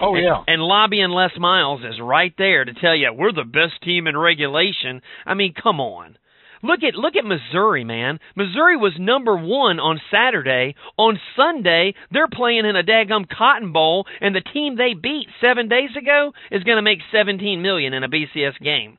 Oh 0.00 0.14
And- 0.14 0.24
yeah. 0.24 0.42
And 0.46 0.62
lobbying 0.62 1.10
Les 1.10 1.36
Miles 1.38 1.80
is 1.82 2.00
right 2.00 2.32
there 2.38 2.64
to 2.64 2.72
tell 2.74 2.94
you 2.94 3.12
we're 3.12 3.32
the 3.32 3.44
best 3.44 3.82
team 3.82 4.06
in 4.06 4.16
regulation. 4.16 5.02
I 5.26 5.34
mean, 5.34 5.54
come 5.54 5.80
on. 5.80 6.16
Look 6.64 6.82
at 6.82 6.94
look 6.94 7.14
at 7.14 7.26
Missouri, 7.26 7.84
man. 7.84 8.18
Missouri 8.34 8.78
was 8.78 8.94
number 8.98 9.36
one 9.36 9.78
on 9.78 10.00
Saturday. 10.10 10.74
On 10.96 11.20
Sunday, 11.36 11.92
they're 12.10 12.26
playing 12.26 12.64
in 12.64 12.74
a 12.74 12.82
daggum 12.82 13.28
Cotton 13.28 13.74
Bowl, 13.74 14.06
and 14.22 14.34
the 14.34 14.40
team 14.40 14.76
they 14.76 14.94
beat 14.94 15.28
seven 15.44 15.68
days 15.68 15.90
ago 15.94 16.32
is 16.50 16.64
going 16.64 16.76
to 16.76 16.82
make 16.82 17.00
seventeen 17.12 17.60
million 17.60 17.92
in 17.92 18.02
a 18.02 18.08
BCS 18.08 18.58
game. 18.62 18.96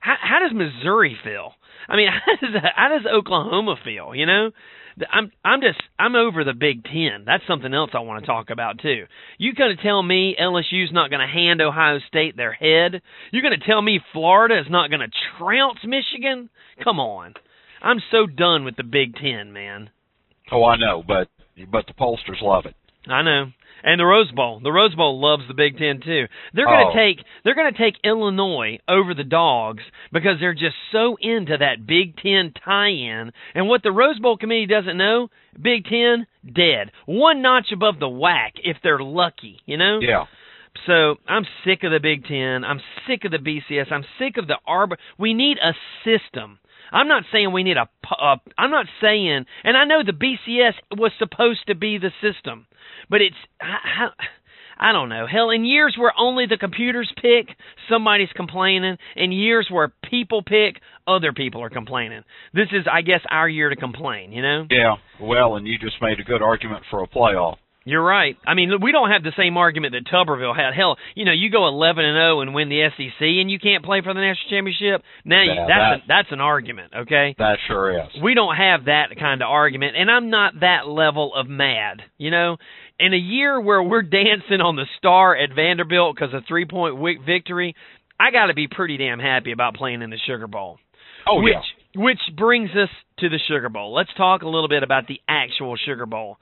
How, 0.00 0.16
how 0.20 0.38
does 0.40 0.52
Missouri 0.52 1.16
feel? 1.24 1.52
I 1.88 1.96
mean, 1.96 2.08
how 2.26 2.36
does 2.36 2.62
how 2.76 2.88
does 2.90 3.06
Oklahoma 3.10 3.76
feel? 3.82 4.14
You 4.14 4.26
know, 4.26 4.50
I'm 5.10 5.30
I'm 5.44 5.60
just 5.60 5.80
I'm 5.98 6.14
over 6.14 6.44
the 6.44 6.54
Big 6.54 6.84
Ten. 6.84 7.24
That's 7.26 7.42
something 7.46 7.72
else 7.72 7.90
I 7.92 8.00
want 8.00 8.22
to 8.22 8.26
talk 8.26 8.50
about 8.50 8.78
too. 8.80 9.04
You 9.38 9.54
gonna 9.54 9.76
tell 9.76 10.02
me 10.02 10.36
LSU's 10.40 10.92
not 10.92 11.10
gonna 11.10 11.26
hand 11.26 11.60
Ohio 11.60 11.98
State 12.08 12.36
their 12.36 12.52
head? 12.52 13.02
You're 13.30 13.42
gonna 13.42 13.56
tell 13.64 13.82
me 13.82 14.00
Florida 14.12 14.58
is 14.58 14.70
not 14.70 14.90
gonna 14.90 15.08
trounce 15.38 15.78
Michigan? 15.84 16.48
Come 16.82 16.98
on. 16.98 17.34
I'm 17.82 18.00
so 18.10 18.26
done 18.26 18.64
with 18.64 18.76
the 18.76 18.84
Big 18.84 19.16
Ten, 19.16 19.52
man. 19.52 19.90
Oh, 20.50 20.64
I 20.64 20.76
know, 20.76 21.02
but 21.06 21.28
but 21.70 21.86
the 21.86 21.94
pollsters 21.94 22.40
love 22.40 22.66
it. 22.66 22.74
I 23.08 23.22
know. 23.22 23.52
And 23.84 24.00
the 24.00 24.04
Rose 24.06 24.32
Bowl. 24.32 24.58
The 24.60 24.72
Rose 24.72 24.94
Bowl 24.96 25.20
loves 25.20 25.44
the 25.46 25.54
Big 25.54 25.78
Ten 25.78 26.00
too. 26.00 26.26
They're 26.54 26.64
gonna 26.66 26.90
Oh. 26.90 26.94
take 26.94 27.22
they're 27.44 27.54
gonna 27.54 27.70
take 27.72 27.94
Illinois 28.02 28.78
over 28.88 29.14
the 29.14 29.22
dogs 29.22 29.84
because 30.12 30.40
they're 30.40 30.54
just 30.54 30.74
so 30.90 31.16
into 31.20 31.56
that 31.58 31.86
Big 31.86 32.16
Ten 32.16 32.52
tie 32.64 32.88
in. 32.88 33.32
And 33.54 33.68
what 33.68 33.82
the 33.84 33.92
Rose 33.92 34.18
Bowl 34.18 34.36
committee 34.38 34.66
doesn't 34.66 34.96
know, 34.96 35.28
Big 35.60 35.84
Ten, 35.86 36.26
dead. 36.50 36.90
One 37.04 37.42
notch 37.42 37.70
above 37.70 38.00
the 38.00 38.08
WAC 38.08 38.52
if 38.64 38.78
they're 38.82 38.98
lucky, 38.98 39.60
you 39.66 39.76
know? 39.76 40.00
Yeah. 40.00 40.24
So 40.86 41.16
I'm 41.28 41.46
sick 41.64 41.84
of 41.84 41.92
the 41.92 42.00
Big 42.00 42.26
Ten. 42.26 42.64
I'm 42.64 42.80
sick 43.06 43.24
of 43.24 43.30
the 43.30 43.38
BCS. 43.38 43.92
I'm 43.92 44.04
sick 44.18 44.36
of 44.36 44.46
the 44.46 44.58
arbor. 44.66 44.98
We 45.16 45.32
need 45.32 45.58
a 45.62 45.74
system. 46.04 46.58
I'm 46.92 47.08
not 47.08 47.24
saying 47.32 47.52
we 47.52 47.62
need 47.62 47.76
a. 47.76 47.88
pu- 48.06 48.14
Uh, 48.20 48.36
I'm 48.56 48.70
not 48.70 48.86
saying, 49.00 49.44
and 49.64 49.76
I 49.76 49.84
know 49.84 50.02
the 50.04 50.12
BCS 50.12 50.74
was 50.96 51.12
supposed 51.18 51.66
to 51.68 51.74
be 51.74 51.98
the 51.98 52.10
system, 52.22 52.66
but 53.10 53.20
it's. 53.20 53.36
I, 53.60 53.66
I, 54.04 54.08
I 54.78 54.92
don't 54.92 55.08
know. 55.08 55.26
Hell, 55.26 55.48
in 55.50 55.64
years 55.64 55.96
where 55.98 56.12
only 56.18 56.44
the 56.46 56.58
computers 56.58 57.10
pick, 57.16 57.56
somebody's 57.88 58.28
complaining. 58.34 58.98
In 59.16 59.32
years 59.32 59.68
where 59.70 59.90
people 60.04 60.42
pick, 60.42 60.80
other 61.06 61.32
people 61.32 61.62
are 61.62 61.70
complaining. 61.70 62.24
This 62.52 62.68
is, 62.72 62.84
I 62.90 63.00
guess, 63.00 63.20
our 63.30 63.48
year 63.48 63.70
to 63.70 63.76
complain. 63.76 64.32
You 64.32 64.42
know. 64.42 64.66
Yeah. 64.70 64.96
Well, 65.20 65.56
and 65.56 65.66
you 65.66 65.78
just 65.78 65.96
made 66.02 66.20
a 66.20 66.24
good 66.24 66.42
argument 66.42 66.84
for 66.90 67.02
a 67.02 67.08
playoff. 67.08 67.56
You're 67.88 68.02
right. 68.04 68.36
I 68.44 68.54
mean, 68.54 68.72
we 68.82 68.90
don't 68.90 69.10
have 69.12 69.22
the 69.22 69.30
same 69.38 69.56
argument 69.56 69.94
that 69.94 70.12
Tuberville 70.12 70.56
had. 70.56 70.74
Hell, 70.74 70.96
you 71.14 71.24
know, 71.24 71.30
you 71.30 71.50
go 71.50 71.68
11 71.68 72.04
and 72.04 72.16
0 72.16 72.40
and 72.40 72.52
win 72.52 72.68
the 72.68 72.82
SEC, 72.96 73.20
and 73.20 73.48
you 73.48 73.60
can't 73.60 73.84
play 73.84 74.00
for 74.02 74.12
the 74.12 74.18
national 74.20 74.50
championship. 74.50 75.02
Now, 75.24 75.42
you, 75.42 75.52
Yeah, 75.52 75.66
that's 75.68 75.68
that- 75.68 76.04
a, 76.04 76.08
that's 76.08 76.32
an 76.32 76.40
argument. 76.40 76.92
Okay, 76.96 77.36
That 77.38 77.58
sure 77.68 77.92
is. 77.92 78.08
we 78.20 78.34
don't 78.34 78.56
have 78.56 78.86
that 78.86 79.16
kind 79.16 79.40
of 79.40 79.48
argument, 79.48 79.94
and 79.96 80.10
I'm 80.10 80.30
not 80.30 80.58
that 80.60 80.88
level 80.88 81.32
of 81.32 81.48
mad. 81.48 82.02
You 82.18 82.32
know, 82.32 82.56
in 82.98 83.14
a 83.14 83.16
year 83.16 83.60
where 83.60 83.80
we're 83.82 84.02
dancing 84.02 84.60
on 84.60 84.74
the 84.74 84.86
star 84.98 85.36
at 85.36 85.54
Vanderbilt 85.54 86.16
because 86.16 86.34
of 86.34 86.42
three 86.48 86.64
point 86.66 86.96
victory, 87.24 87.76
I 88.18 88.32
got 88.32 88.46
to 88.46 88.54
be 88.54 88.66
pretty 88.66 88.96
damn 88.96 89.20
happy 89.20 89.52
about 89.52 89.74
playing 89.76 90.02
in 90.02 90.10
the 90.10 90.18
Sugar 90.26 90.48
Bowl. 90.48 90.78
Oh 91.28 91.40
which, 91.40 91.52
yeah. 91.54 92.02
Which 92.02 92.20
brings 92.36 92.70
us 92.70 92.88
to 93.20 93.28
the 93.28 93.38
Sugar 93.46 93.68
Bowl. 93.68 93.94
Let's 93.94 94.10
talk 94.16 94.42
a 94.42 94.48
little 94.48 94.68
bit 94.68 94.82
about 94.82 95.06
the 95.06 95.20
actual 95.28 95.76
Sugar 95.76 96.06
Bowl. 96.06 96.38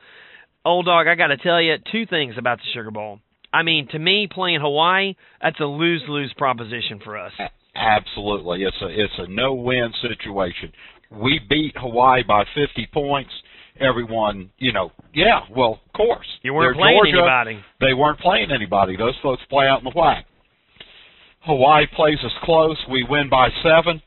Old 0.64 0.86
dog, 0.86 1.06
I 1.06 1.14
got 1.14 1.28
to 1.28 1.36
tell 1.36 1.60
you 1.60 1.76
two 1.92 2.06
things 2.06 2.34
about 2.38 2.58
the 2.58 2.64
Sugar 2.72 2.90
Bowl. 2.90 3.20
I 3.52 3.62
mean, 3.62 3.86
to 3.92 3.98
me, 3.98 4.26
playing 4.30 4.60
Hawaii, 4.60 5.14
that's 5.40 5.60
a 5.60 5.64
lose-lose 5.64 6.32
proposition 6.36 7.00
for 7.04 7.16
us. 7.18 7.32
Absolutely. 7.76 8.62
It's 8.62 8.76
a 8.82 8.86
it's 8.88 9.12
a 9.18 9.26
no 9.28 9.54
win 9.54 9.92
situation. 10.00 10.72
We 11.10 11.40
beat 11.48 11.74
Hawaii 11.76 12.22
by 12.26 12.44
50 12.54 12.88
points. 12.92 13.30
Everyone, 13.80 14.50
you 14.58 14.72
know, 14.72 14.92
yeah, 15.12 15.40
well, 15.54 15.80
of 15.84 15.92
course. 15.92 16.26
You 16.42 16.54
weren't 16.54 16.76
They're 16.76 16.82
playing 16.82 17.00
Georgia. 17.12 17.18
anybody. 17.18 17.64
They 17.80 17.92
weren't 17.94 18.20
playing 18.20 18.50
anybody. 18.54 18.96
Those 18.96 19.14
folks 19.22 19.42
play 19.50 19.66
out 19.66 19.80
in 19.80 19.84
the 19.84 19.90
WAC. 19.90 20.22
Hawaii 21.40 21.84
plays 21.94 22.18
us 22.24 22.30
close. 22.44 22.76
We 22.90 23.04
win 23.08 23.28
by 23.28 23.48
seven. 23.62 24.00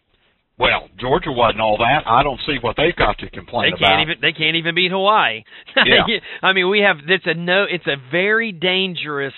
Well, 0.59 0.89
Georgia 0.99 1.31
wasn't 1.31 1.61
all 1.61 1.77
that. 1.77 2.01
I 2.07 2.23
don't 2.23 2.39
see 2.47 2.57
what 2.59 2.75
they've 2.77 2.95
got 2.95 3.19
to 3.19 3.29
complain 3.29 3.73
about. 3.73 3.79
They 3.79 3.85
can't 3.85 4.01
even 4.09 4.21
they 4.21 4.31
can't 4.33 4.55
even 4.55 4.75
beat 4.75 4.91
Hawaii. 4.91 5.43
Yeah. 5.85 6.17
I 6.41 6.53
mean, 6.53 6.69
we 6.69 6.79
have 6.79 6.97
it's 7.07 7.25
a 7.27 7.35
no 7.35 7.65
it's 7.69 7.85
a 7.85 7.95
very 8.11 8.51
dangerous 8.51 9.33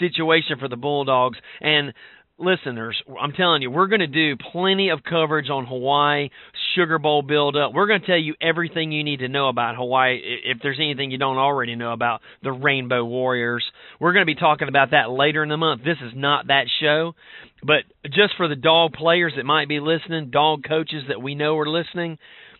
situation 0.00 0.58
for 0.58 0.68
the 0.68 0.76
Bulldogs 0.76 1.38
and 1.60 1.94
listeners, 2.38 3.00
I'm 3.20 3.32
telling 3.32 3.62
you, 3.62 3.70
we're 3.70 3.86
going 3.86 4.00
to 4.00 4.06
do 4.06 4.36
plenty 4.52 4.90
of 4.90 5.02
coverage 5.02 5.48
on 5.50 5.66
Hawaii 5.66 6.28
Sugar 6.74 6.98
Bowl 6.98 7.22
build 7.22 7.56
up. 7.56 7.72
We're 7.72 7.86
going 7.86 8.00
to 8.00 8.06
tell 8.06 8.18
you 8.18 8.34
everything 8.40 8.92
you 8.92 9.02
need 9.02 9.20
to 9.20 9.28
know 9.28 9.48
about 9.48 9.76
Hawaii 9.76 10.20
if 10.44 10.58
there's 10.62 10.78
anything 10.78 11.10
you 11.10 11.18
don't 11.18 11.38
already 11.38 11.74
know 11.74 11.92
about 11.92 12.20
the 12.42 12.52
Rainbow 12.52 13.04
Warriors. 13.04 13.64
We're 13.98 14.12
going 14.12 14.26
to 14.26 14.32
be 14.32 14.38
talking 14.38 14.68
about 14.68 14.90
that 14.90 15.10
later 15.10 15.42
in 15.42 15.48
the 15.48 15.56
month. 15.56 15.82
This 15.84 15.96
is 16.02 16.12
not 16.14 16.48
that 16.48 16.66
show, 16.80 17.14
but 17.62 17.84
just 18.04 18.36
for 18.36 18.48
the 18.48 18.56
dog 18.56 18.92
players 18.92 19.32
that 19.36 19.44
might 19.44 19.68
be 19.68 19.80
listening, 19.80 20.30
dog 20.30 20.64
coaches 20.68 21.04
that 21.08 21.22
we 21.22 21.34
know 21.34 21.56
are 21.58 21.68
listening, 21.68 22.18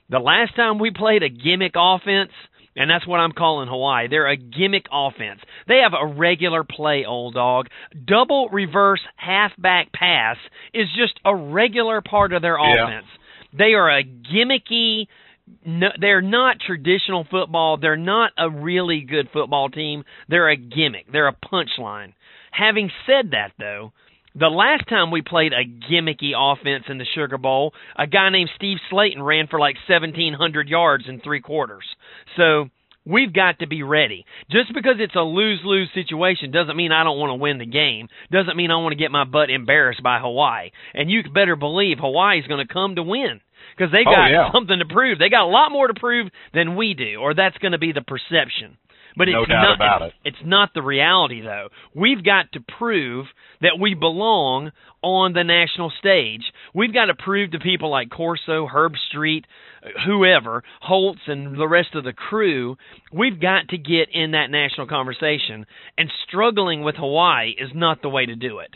the 0.09 0.19
last 0.19 0.57
time 0.57 0.79
we 0.79 0.91
played 0.91 1.23
a 1.23 1.29
gimmick 1.29 1.73
offense, 1.77 2.31
and 2.77 2.91
that's 2.91 3.07
what 3.07 3.19
I'm 3.21 3.33
calling 3.33 3.69
Hawaii. 3.69 4.09
They're 4.09 4.29
a 4.29 4.37
gimmick 4.37 4.87
offense. 4.93 5.41
They 5.67 5.79
have 5.79 5.93
a 5.99 6.07
regular 6.07 6.63
play, 6.65 7.05
old 7.07 7.35
dog. 7.35 7.69
Double 8.05 8.49
reverse 8.51 9.01
halfback 9.17 9.93
pass 9.93 10.37
is 10.75 10.87
just 10.97 11.19
a 11.25 11.35
regular 11.35 12.01
part 12.03 12.33
of 12.33 12.43
their 12.43 12.59
Yeah. 12.59 12.85
offense. 12.85 13.07
They 13.53 13.75
are 13.75 13.91
a 13.91 14.05
gimmicky. 14.05 15.07
No, 15.65 15.91
they're 15.99 16.23
not 16.23 16.61
traditional 16.61 17.25
football. 17.25 17.77
They're 17.77 17.97
not 17.97 18.33
a 18.37 18.51
really 18.51 19.01
good 19.01 19.31
football 19.31 19.69
team. 19.69 20.05
They're 20.29 20.49
a 20.49 20.57
gimmick. 20.57 21.11
They're 21.11 21.29
a 21.29 21.33
punchline. 21.33 22.13
Having 22.51 22.91
said 23.07 23.31
that, 23.31 23.53
though, 23.59 23.93
the 24.39 24.49
last 24.49 24.89
time 24.89 25.11
we 25.11 25.23
played 25.23 25.53
a 25.53 25.65
gimmicky 25.65 26.33
offense 26.37 26.85
in 26.89 26.99
the 26.99 27.07
Sugar 27.15 27.39
Bowl, 27.39 27.73
a 27.97 28.07
guy 28.07 28.29
named 28.31 28.51
Steve 28.57 28.79
Slaton 28.93 29.25
ran 29.25 29.47
for 29.47 29.59
like 29.59 29.77
1,700 29.89 30.69
yards 30.69 31.05
in 31.09 31.21
three 31.21 31.41
quarters. 31.41 31.85
So 32.37 32.69
we've 33.07 33.33
got 33.33 33.61
to 33.61 33.67
be 33.67 33.83
ready. 33.83 34.25
Just 34.51 34.75
because 34.75 34.97
it's 34.99 35.15
a 35.17 35.21
lose 35.21 35.61
lose 35.65 35.89
situation 35.95 36.51
doesn't 36.51 36.77
mean 36.77 36.93
I 36.93 37.05
don't 37.05 37.19
want 37.19 37.31
to 37.31 37.35
win 37.43 37.59
the 37.59 37.67
game. 37.67 38.09
Doesn't 38.31 38.57
mean 38.57 38.71
I 38.71 38.77
want 38.77 38.93
to 38.93 38.99
get 39.03 39.11
my 39.11 39.25
butt 39.25 39.49
embarrassed 39.51 40.03
by 40.03 40.19
Hawaii. 40.19 40.71
And 40.93 41.11
you 41.11 41.23
better 41.33 41.57
believe 41.57 41.99
Hawaii's 41.99 42.47
going 42.47 42.67
to 42.67 42.73
come 42.73 42.97
to 42.97 43.03
win 43.03 43.41
because 43.77 43.93
they 43.93 44.05
Oh, 44.07 44.13
got 44.15 44.27
yeah. 44.31 44.53
something 44.53 44.79
to 44.79 44.85
prove. 44.87 45.19
They 45.19 45.29
got 45.31 45.45
a 45.45 45.51
lot 45.51 45.73
more 45.73 45.87
to 45.89 45.95
prove 45.95 46.29
than 46.53 46.77
we 46.77 46.95
do, 46.95 47.21
or 47.21 47.33
that's 47.35 47.57
going 47.59 47.73
to 47.73 47.79
be 47.79 47.93
the 47.93 48.03
perception. 48.03 48.77
But 49.17 49.29
No 49.29 49.43
it's 49.43 49.49
doubt 49.49 49.63
not, 49.63 49.75
about 49.77 50.03
it's, 50.03 50.15
it's 50.25 50.45
not 50.45 50.75
the 50.75 50.83
reality, 50.83 51.41
though. 51.41 51.69
We've 51.95 52.23
got 52.23 52.53
to 52.53 52.61
prove 52.61 53.27
that 53.63 53.79
we 53.81 53.95
belong 53.95 54.73
on 55.03 55.33
the 55.33 55.45
national 55.45 55.91
stage. 55.99 56.43
We've 56.75 56.93
got 56.93 57.07
to 57.07 57.15
prove 57.15 57.53
to 57.53 57.59
people 57.59 57.91
like 57.91 58.11
Corso, 58.11 58.67
Herb 58.67 58.93
Street, 59.09 59.47
whoever, 60.07 60.63
Holtz, 60.83 61.21
and 61.27 61.59
the 61.59 61.69
rest 61.69 61.95
of 61.95 62.05
the 62.05 62.13
crew, 62.13 62.77
we've 63.13 63.41
got 63.41 63.69
to 63.69 63.79
get 63.79 64.09
in 64.13 64.33
that 64.33 64.51
national 64.51 64.87
conversation. 64.87 65.67
And 65.97 66.11
struggling 66.29 66.83
with 66.83 66.97
Hawaii 66.97 67.51
is 67.51 67.71
not 67.75 68.03
the 68.03 68.09
way 68.09 68.27
to 68.27 68.37
do 68.37 68.59
it. 68.59 68.71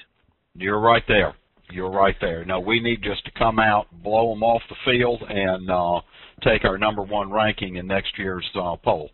You're 0.54 0.80
right 0.80 1.02
there. 1.06 1.34
You're 1.72 1.90
right 1.90 2.16
there. 2.20 2.44
No, 2.44 2.60
we 2.60 2.80
need 2.80 3.02
just 3.02 3.24
to 3.26 3.30
come 3.38 3.58
out, 3.58 3.86
blow 4.02 4.30
them 4.30 4.42
off 4.42 4.62
the 4.68 4.76
field, 4.84 5.22
and 5.28 5.70
uh, 5.70 6.00
take 6.42 6.64
our 6.64 6.78
number 6.78 7.02
one 7.02 7.30
ranking 7.30 7.76
in 7.76 7.86
next 7.86 8.18
year's 8.18 8.48
uh, 8.54 8.76
poll. 8.76 9.10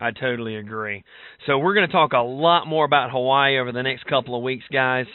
I 0.00 0.10
totally 0.10 0.56
agree. 0.56 1.04
So 1.46 1.58
we're 1.58 1.74
going 1.74 1.86
to 1.86 1.92
talk 1.92 2.12
a 2.12 2.18
lot 2.18 2.66
more 2.66 2.84
about 2.84 3.10
Hawaii 3.10 3.58
over 3.58 3.72
the 3.72 3.82
next 3.82 4.04
couple 4.06 4.36
of 4.36 4.42
weeks, 4.42 4.64
guys. 4.72 5.06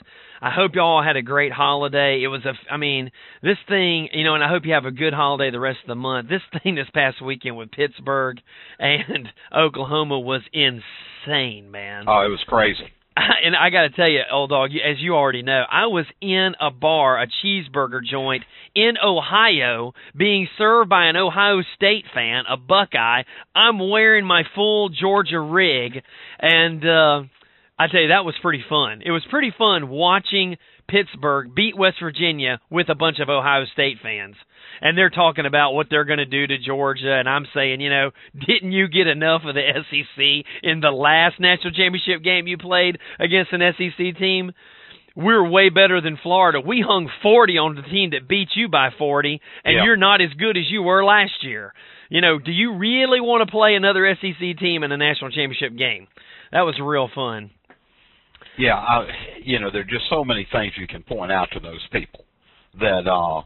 I 0.42 0.52
hope 0.52 0.76
y'all 0.76 1.02
had 1.02 1.16
a 1.16 1.22
great 1.22 1.54
holiday. 1.54 2.22
It 2.22 2.28
was 2.28 2.42
a, 2.46 2.54
I 2.72 2.76
mean, 2.76 3.12
this 3.42 3.58
thing, 3.70 4.10
you 4.12 4.26
know, 4.26 4.36
and 4.36 4.44
I 4.44 4.50
hope 4.50 4.66
you 4.66 4.74
have 4.74 4.86
a 4.86 4.92
good 4.92 5.14
holiday 5.14 5.52
the 5.52 5.60
rest 5.60 5.80
of 5.84 5.88
the 5.88 5.96
month. 5.96 6.28
This 6.30 6.42
thing 6.64 6.76
this 6.76 6.90
past 6.94 7.22
weekend 7.22 7.56
with 7.56 7.72
Pittsburgh 7.72 8.40
and 8.78 9.30
Oklahoma 9.56 10.20
was 10.20 10.42
insane, 10.52 11.72
man. 11.72 12.06
Oh, 12.08 12.26
it 12.26 12.30
was 12.30 12.44
crazy. 12.48 12.92
and 13.44 13.56
I 13.56 13.70
got 13.70 13.84
to 13.84 13.90
tell 13.90 14.08
you, 14.08 14.22
old 14.32 14.50
dog, 14.50 14.72
as 14.72 15.00
you 15.00 15.16
already 15.16 15.44
know, 15.44 15.64
I 15.70 15.88
was 15.88 16.06
in 16.22 16.54
a 16.60 16.72
bar, 16.72 17.22
a 17.22 17.28
cheeseburger 17.28 18.04
joint 18.04 18.44
in 18.76 18.94
Ohio, 19.04 19.94
being 20.18 20.48
served 20.58 20.90
by 20.90 21.06
an 21.06 21.16
Ohio 21.16 21.62
State 21.76 22.06
fan, 22.14 22.46
a 22.50 22.58
Buckeye. 22.58 23.24
I'm 23.54 23.78
wearing 23.90 24.26
my 24.26 24.44
full 24.56 24.90
Georgia 24.90 25.40
rig, 25.40 26.02
and 26.40 26.84
uh, 26.86 27.24
I 27.78 27.88
tell 27.88 28.02
you, 28.02 28.10
that 28.10 28.26
was 28.26 28.36
pretty 28.42 28.64
fun. 28.70 29.02
It 29.04 29.12
was 29.12 29.24
pretty 29.30 29.52
fun 29.58 29.90
watching 29.90 30.58
Pittsburgh 30.88 31.56
beat 31.56 31.78
West 31.78 31.98
Virginia 32.02 32.60
with 32.70 32.90
a 32.90 32.96
bunch 32.96 33.20
of 33.20 33.30
Ohio 33.30 33.66
State 33.74 33.98
fans. 34.02 34.36
And 34.82 34.98
they're 34.98 35.10
talking 35.10 35.46
about 35.46 35.74
what 35.74 35.88
they're 35.90 36.06
going 36.06 36.20
to 36.20 36.26
do 36.26 36.46
to 36.48 36.58
Georgia, 36.58 37.14
and 37.14 37.28
I'm 37.28 37.46
saying, 37.54 37.82
you 37.82 37.90
know, 37.90 38.12
didn't 38.48 38.72
you 38.74 38.88
get 38.88 39.08
enough 39.08 39.42
of 39.46 39.56
the 39.56 39.62
SEC 39.90 40.46
in 40.62 40.82
the 40.82 40.92
last 40.92 41.40
national 41.40 41.74
championship 41.74 42.24
game 42.24 42.48
you 42.48 42.58
played 42.58 42.98
against 43.20 43.54
an 43.54 43.62
SEC 43.78 44.18
team? 44.18 44.52
We're 45.16 45.48
way 45.48 45.70
better 45.70 46.02
than 46.02 46.18
Florida. 46.22 46.60
We 46.60 46.84
hung 46.86 47.08
40 47.22 47.58
on 47.60 47.76
the 47.76 47.84
team 47.84 48.12
that 48.12 48.28
beat 48.28 48.50
you 48.56 48.68
by 48.68 48.90
40, 48.98 49.40
and 49.64 49.76
Yeah. 49.76 49.84
you're 49.84 49.98
not 49.98 50.22
as 50.22 50.34
good 50.34 50.58
as 50.58 50.70
you 50.72 50.82
were 50.82 51.04
last 51.06 51.44
year. 51.44 51.74
You 52.10 52.22
know, 52.22 52.40
do 52.40 52.52
you 52.52 52.74
really 52.76 53.22
want 53.22 53.46
to 53.48 53.52
play 53.52 53.76
another 53.76 54.06
SEC 54.16 54.54
team 54.58 54.84
in 54.84 54.92
a 54.92 54.98
national 54.98 55.30
championship 55.32 55.76
game? 55.78 56.08
That 56.52 56.62
was 56.62 56.80
real 56.80 57.08
fun. 57.14 57.52
Yeah, 58.58 58.76
I, 58.76 59.08
you 59.44 59.60
know, 59.60 59.72
there 59.72 59.82
are 59.82 59.86
just 59.86 60.06
so 60.10 60.24
many 60.24 60.48
things 60.52 60.74
you 60.78 60.88
can 60.88 61.04
point 61.04 61.32
out 61.32 61.50
to 61.54 61.60
those 61.60 61.82
people 61.92 62.26
that 62.80 63.08
uh, 63.10 63.42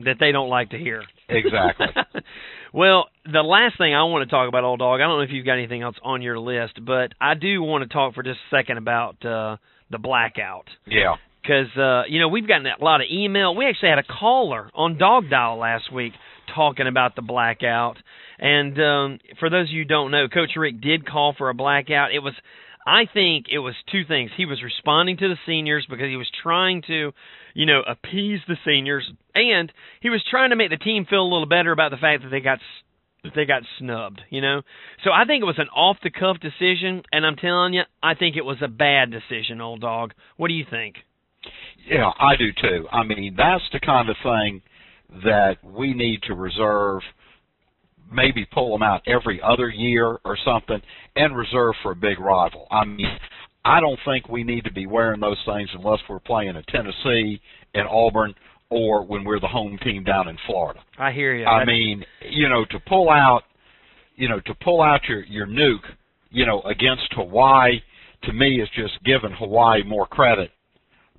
that 0.00 0.16
they 0.20 0.32
don't 0.32 0.48
like 0.48 0.70
to 0.70 0.78
hear. 0.78 1.02
Exactly. 1.28 1.86
well, 2.72 3.06
the 3.24 3.42
last 3.42 3.78
thing 3.78 3.94
I 3.94 4.04
want 4.04 4.28
to 4.28 4.30
talk 4.30 4.48
about, 4.48 4.64
old 4.64 4.78
dog. 4.78 5.00
I 5.00 5.04
don't 5.04 5.18
know 5.18 5.24
if 5.24 5.30
you've 5.30 5.46
got 5.46 5.54
anything 5.54 5.82
else 5.82 5.96
on 6.02 6.22
your 6.22 6.38
list, 6.38 6.84
but 6.84 7.12
I 7.20 7.34
do 7.34 7.62
want 7.62 7.82
to 7.82 7.92
talk 7.92 8.14
for 8.14 8.22
just 8.22 8.38
a 8.50 8.56
second 8.56 8.78
about 8.78 9.24
uh, 9.24 9.56
the 9.90 9.98
blackout. 9.98 10.68
Yeah. 10.86 11.16
Because 11.42 11.76
uh, 11.76 12.04
you 12.08 12.20
know 12.20 12.28
we've 12.28 12.48
gotten 12.48 12.66
a 12.66 12.82
lot 12.82 13.00
of 13.00 13.06
email. 13.10 13.54
We 13.54 13.66
actually 13.66 13.90
had 13.90 13.98
a 13.98 14.04
caller 14.04 14.70
on 14.74 14.98
Dog 14.98 15.28
Dial 15.28 15.58
last 15.58 15.92
week 15.92 16.14
talking 16.54 16.86
about 16.86 17.16
the 17.16 17.22
blackout. 17.22 17.96
And 18.38 18.78
um, 18.80 19.18
for 19.38 19.50
those 19.50 19.68
of 19.68 19.70
you 19.70 19.82
who 19.82 19.88
don't 19.88 20.10
know, 20.10 20.26
Coach 20.28 20.50
Richt 20.56 20.80
did 20.80 21.06
call 21.06 21.34
for 21.36 21.50
a 21.50 21.54
blackout. 21.54 22.12
It 22.14 22.20
was 22.20 22.34
I 22.86 23.06
think 23.12 23.46
it 23.50 23.58
was 23.58 23.74
two 23.90 24.04
things. 24.04 24.30
He 24.36 24.44
was 24.44 24.62
responding 24.62 25.16
to 25.18 25.28
the 25.28 25.38
seniors 25.46 25.86
because 25.88 26.08
he 26.08 26.16
was 26.16 26.30
trying 26.42 26.82
to, 26.88 27.12
you 27.54 27.66
know, 27.66 27.82
appease 27.86 28.40
the 28.46 28.56
seniors, 28.64 29.10
and 29.34 29.72
he 30.00 30.10
was 30.10 30.22
trying 30.30 30.50
to 30.50 30.56
make 30.56 30.70
the 30.70 30.76
team 30.76 31.06
feel 31.08 31.22
a 31.22 31.32
little 31.32 31.46
better 31.46 31.72
about 31.72 31.90
the 31.90 31.96
fact 31.96 32.22
that 32.22 32.28
they 32.28 32.40
got 32.40 32.58
that 33.22 33.32
they 33.34 33.46
got 33.46 33.62
snubbed. 33.78 34.20
You 34.28 34.42
know, 34.42 34.62
so 35.02 35.10
I 35.12 35.24
think 35.24 35.42
it 35.42 35.46
was 35.46 35.58
an 35.58 35.68
off 35.68 35.96
the 36.02 36.10
cuff 36.10 36.36
decision, 36.40 37.02
and 37.10 37.24
I'm 37.24 37.36
telling 37.36 37.72
you, 37.72 37.82
I 38.02 38.14
think 38.14 38.36
it 38.36 38.44
was 38.44 38.58
a 38.62 38.68
bad 38.68 39.10
decision, 39.10 39.60
old 39.60 39.80
dog. 39.80 40.12
What 40.36 40.48
do 40.48 40.54
you 40.54 40.66
think? 40.68 40.96
Yeah, 41.88 42.10
I 42.18 42.36
do 42.36 42.52
too. 42.52 42.86
I 42.92 43.02
mean, 43.04 43.34
that's 43.36 43.64
the 43.72 43.80
kind 43.80 44.08
of 44.08 44.16
thing 44.22 44.62
that 45.24 45.56
we 45.62 45.94
need 45.94 46.22
to 46.24 46.34
reserve 46.34 47.02
maybe 48.14 48.46
pull 48.52 48.72
them 48.72 48.82
out 48.82 49.02
every 49.06 49.40
other 49.42 49.68
year 49.68 50.18
or 50.24 50.38
something 50.44 50.80
and 51.16 51.36
reserve 51.36 51.74
for 51.82 51.92
a 51.92 51.96
big 51.96 52.18
rival. 52.18 52.66
I 52.70 52.84
mean, 52.84 53.06
I 53.64 53.80
don't 53.80 53.98
think 54.04 54.28
we 54.28 54.44
need 54.44 54.64
to 54.64 54.72
be 54.72 54.86
wearing 54.86 55.20
those 55.20 55.38
things 55.46 55.68
unless 55.74 56.00
we're 56.08 56.20
playing 56.20 56.56
at 56.56 56.66
Tennessee 56.68 57.40
and 57.74 57.88
Auburn 57.88 58.34
or 58.70 59.04
when 59.04 59.24
we're 59.24 59.40
the 59.40 59.48
home 59.48 59.78
team 59.82 60.04
down 60.04 60.28
in 60.28 60.36
Florida. 60.46 60.80
I 60.98 61.12
hear 61.12 61.34
you. 61.34 61.46
I 61.46 61.64
mean, 61.64 62.04
you 62.30 62.48
know, 62.48 62.64
to 62.70 62.78
pull 62.86 63.10
out, 63.10 63.42
you 64.16 64.28
know, 64.28 64.40
to 64.40 64.54
pull 64.62 64.82
out 64.82 65.00
your 65.08 65.24
your 65.24 65.46
nuke, 65.46 65.84
you 66.30 66.46
know, 66.46 66.60
against 66.62 67.12
Hawaii, 67.12 67.80
to 68.24 68.32
me 68.32 68.60
is 68.60 68.68
just 68.74 69.02
giving 69.04 69.36
Hawaii 69.38 69.82
more 69.84 70.06
credit 70.06 70.50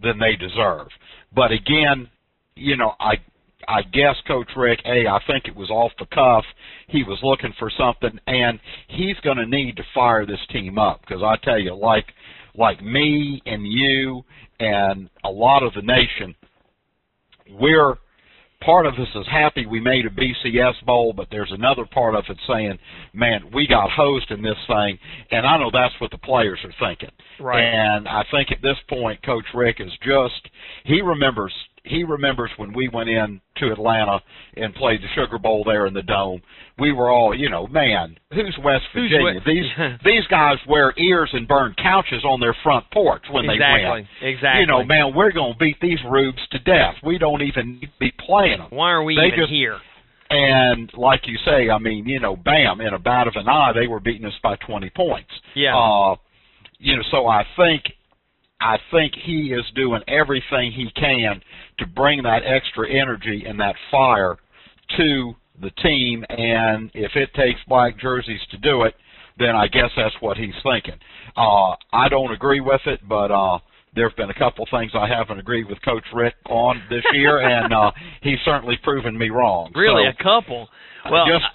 than 0.02 0.20
they 0.20 0.36
deserve. 0.36 0.88
But 1.34 1.52
again, 1.52 2.10
you 2.56 2.78
know, 2.78 2.94
I 3.00 3.16
I 3.68 3.82
guess 3.82 4.16
Coach 4.28 4.50
Richt, 4.56 4.82
hey, 4.86 5.06
I 5.08 5.20
think 5.28 5.46
it 5.46 5.56
was 5.56 5.70
off 5.70 5.92
the 6.00 6.06
cuff. 6.08 6.44
He 6.88 7.04
was 7.04 7.20
looking 7.24 7.54
for 7.58 7.72
something, 7.78 8.20
and 8.28 8.60
he's 8.88 9.20
going 9.24 9.38
to 9.38 9.46
need 9.46 9.78
to 9.78 9.84
fire 9.94 10.26
this 10.26 10.40
team 10.52 10.78
up 10.78 11.02
because 11.02 11.24
I 11.24 11.36
tell 11.44 11.60
you, 11.60 11.76
like 11.76 12.06
like 12.58 12.82
me 12.82 13.42
and 13.46 13.68
you 13.68 14.24
and 14.60 15.10
a 15.24 15.30
lot 15.30 15.64
of 15.64 15.74
the 15.74 15.82
nation, 15.82 16.36
we're 17.60 17.96
part 18.62 18.86
of 18.86 18.94
us 18.96 19.08
is 19.16 19.28
happy 19.30 19.66
we 19.66 19.80
made 19.80 20.06
a 20.06 20.10
BCS 20.10 20.84
bowl, 20.86 21.14
but 21.14 21.28
there's 21.30 21.52
another 21.52 21.86
part 21.86 22.16
of 22.16 22.24
it 22.30 22.38
saying, 22.48 22.80
"Man, 23.14 23.52
we 23.54 23.68
got 23.68 23.92
hosed 23.92 24.32
in 24.32 24.42
this 24.42 24.58
thing," 24.68 24.98
and 25.32 25.46
I 25.46 25.58
know 25.58 25.70
that's 25.72 26.00
what 26.00 26.12
the 26.12 26.18
players 26.18 26.60
are 26.64 26.88
thinking. 26.88 27.12
Right. 27.40 27.62
And 27.62 28.08
I 28.08 28.24
think 28.32 28.52
at 28.52 28.62
this 28.62 28.78
point, 28.90 29.22
Coach 29.24 29.46
Richt 29.54 29.82
is 29.82 29.92
just 30.02 30.50
he 30.86 31.02
remembers 31.02 31.54
he 31.86 32.04
remembers 32.04 32.52
when 32.58 32.74
we 32.74 32.90
went 32.90 33.10
in 33.10 33.40
to 33.58 33.72
Atlanta 33.72 34.20
and 34.58 34.74
played 34.76 35.02
the 35.02 35.08
Sugar 35.16 35.38
Bowl 35.38 35.64
there 35.64 35.86
in 35.86 35.94
the 35.94 36.02
Dome. 36.02 36.42
We 36.78 36.92
were 36.92 37.10
all, 37.10 37.38
you 37.38 37.50
know, 37.50 37.68
man, 37.68 38.18
who's 38.34 38.58
West 38.64 38.84
Virginia? 38.94 39.34
Who's 39.34 39.44
these 39.46 40.00
these 40.06 40.28
guys 40.30 40.58
wear 40.68 40.94
ears 40.98 41.30
and 41.34 41.48
burn 41.48 41.76
couches 41.82 42.24
on 42.26 42.40
their 42.40 42.56
front 42.64 42.86
porch 42.92 43.24
when 43.32 43.46
exactly. 43.46 43.84
they 43.84 43.90
win. 43.92 44.34
Exactly. 44.34 44.62
You 44.62 44.68
know, 44.68 44.84
man, 44.84 45.14
we're 45.16 45.32
going 45.32 45.54
to 45.54 45.60
beat 45.60 45.78
these 45.82 46.00
rubes 46.10 46.40
to 46.52 46.60
death. 46.60 46.96
We 47.04 47.18
don't 47.18 47.42
even 47.42 47.80
need 47.80 47.90
be 48.00 48.12
playing 48.26 48.60
them. 48.60 48.68
Why 48.72 48.92
are 48.92 49.04
we 49.04 49.16
They 49.16 49.28
even 49.28 49.40
just- 49.40 49.52
here? 49.52 49.78
And 50.28 50.90
like 50.98 51.22
you 51.28 51.38
say, 51.46 51.70
I 51.70 51.78
mean, 51.78 52.08
you 52.08 52.20
know, 52.20 52.36
bam, 52.36 52.82
in 52.82 52.96
a 52.96 53.00
bat 53.00 53.28
of 53.28 53.36
an 53.36 53.48
eye, 53.48 53.74
they 53.76 53.86
were 53.86 54.00
beating 54.00 54.26
us 54.26 54.34
by 54.42 54.56
20 54.56 54.90
points. 54.90 55.30
Yeah. 55.54 55.78
Uh, 55.78 56.16
you 56.80 56.96
know, 56.96 57.04
so 57.12 57.28
I 57.28 57.44
think 57.56 57.84
I 58.66 58.78
think 58.90 59.14
he 59.24 59.54
is 59.54 59.64
doing 59.76 60.02
everything 60.08 60.72
he 60.72 60.90
can 61.00 61.40
to 61.78 61.86
bring 61.86 62.24
that 62.24 62.42
extra 62.44 62.90
energy 62.90 63.44
and 63.48 63.60
that 63.60 63.76
fire 63.92 64.38
to 64.98 65.36
the 65.62 65.70
team. 65.84 66.26
And 66.30 66.90
if 66.96 67.12
it 67.16 67.30
takes 67.36 67.60
black 67.68 68.00
jerseys 68.00 68.42
to 68.50 68.58
do 68.58 68.82
it, 68.84 68.96
then 69.38 69.56
I 69.56 69.68
guess 69.68 69.92
that's 69.96 70.16
what 70.20 70.38
he's 70.38 70.56
thinking. 70.64 71.00
Uh, 71.38 71.76
I 71.94 72.10
don't 72.10 72.32
agree 72.32 72.60
with 72.60 72.82
it, 72.88 73.02
but 73.08 73.30
uh, 73.30 73.60
there 73.96 74.10
have 74.10 74.18
been 74.18 74.30
a 74.30 74.38
couple 74.38 74.66
things 74.70 74.92
I 74.94 75.08
haven't 75.08 75.40
agreed 75.40 75.70
with 75.70 75.82
Coach 75.82 76.04
Richt 76.14 76.38
on 76.50 76.82
this 76.90 77.04
year, 77.14 77.40
and 77.40 77.74
uh, 77.74 77.92
he's 78.22 78.40
certainly 78.44 78.76
proven 78.84 79.18
me 79.18 79.30
wrong. 79.30 79.72
Really, 79.76 80.04
So, 80.04 80.20
a 80.20 80.24
couple. 80.24 80.68
Well, 81.10 81.26
just 81.28 81.46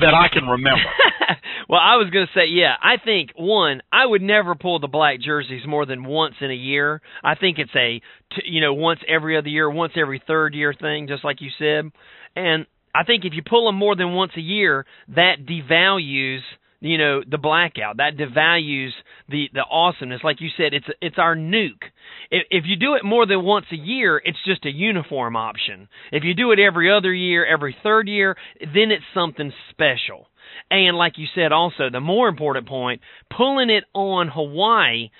that 0.00 0.14
I 0.14 0.26
can 0.32 0.48
remember. 0.48 0.82
well, 1.68 1.80
I 1.80 1.96
was 1.96 2.10
going 2.10 2.26
to 2.26 2.32
say, 2.38 2.46
yeah, 2.48 2.74
I 2.82 2.96
think 3.02 3.30
one, 3.36 3.80
I 3.92 4.04
would 4.04 4.22
never 4.22 4.54
pull 4.56 4.80
the 4.80 4.88
black 4.88 5.20
jerseys 5.20 5.62
more 5.66 5.86
than 5.86 6.04
once 6.04 6.34
in 6.40 6.50
a 6.50 6.54
year. 6.54 7.00
I 7.22 7.36
think 7.36 7.58
it's 7.58 7.74
a, 7.76 8.00
t- 8.34 8.42
you 8.46 8.60
know, 8.60 8.74
once 8.74 9.00
every 9.06 9.38
other 9.38 9.48
year, 9.48 9.70
once 9.70 9.92
every 9.96 10.20
third 10.26 10.54
year 10.54 10.74
thing, 10.74 11.06
just 11.06 11.24
like 11.24 11.40
you 11.40 11.50
said. 11.58 11.92
And 12.34 12.66
I 12.92 13.04
think 13.04 13.24
if 13.24 13.34
you 13.34 13.42
pull 13.48 13.66
them 13.66 13.76
more 13.76 13.94
than 13.94 14.14
once 14.14 14.32
a 14.36 14.40
year, 14.40 14.84
that 15.14 15.46
devalues, 15.48 16.40
you 16.80 16.98
know, 16.98 17.22
the 17.28 17.38
blackout. 17.38 17.96
That 17.96 18.16
devalues 18.16 18.90
the 19.28 19.48
the 19.52 19.64
awesomeness. 19.68 20.22
Like 20.22 20.40
you 20.40 20.48
said, 20.56 20.74
it's 20.74 20.86
it's 21.00 21.18
our 21.18 21.34
nuke. 21.34 21.82
If, 22.30 22.44
if 22.50 22.64
you 22.66 22.76
do 22.76 22.94
it 22.94 23.04
more 23.04 23.26
than 23.26 23.44
once 23.44 23.66
a 23.72 23.76
year, 23.76 24.20
it's 24.24 24.38
just 24.44 24.64
a 24.64 24.70
uniform 24.70 25.36
option. 25.36 25.88
If 26.12 26.24
you 26.24 26.34
do 26.34 26.52
it 26.52 26.58
every 26.58 26.92
other 26.92 27.12
year, 27.12 27.44
every 27.44 27.76
third 27.82 28.08
year, 28.08 28.36
then 28.60 28.90
it's 28.90 29.04
something 29.14 29.52
special. 29.70 30.28
And 30.70 30.96
like 30.96 31.18
you 31.18 31.26
said, 31.34 31.52
also 31.52 31.90
the 31.90 32.00
more 32.00 32.28
important 32.28 32.68
point, 32.68 33.00
pulling 33.36 33.70
it 33.70 33.84
on 33.94 34.28
Hawaii 34.28 35.10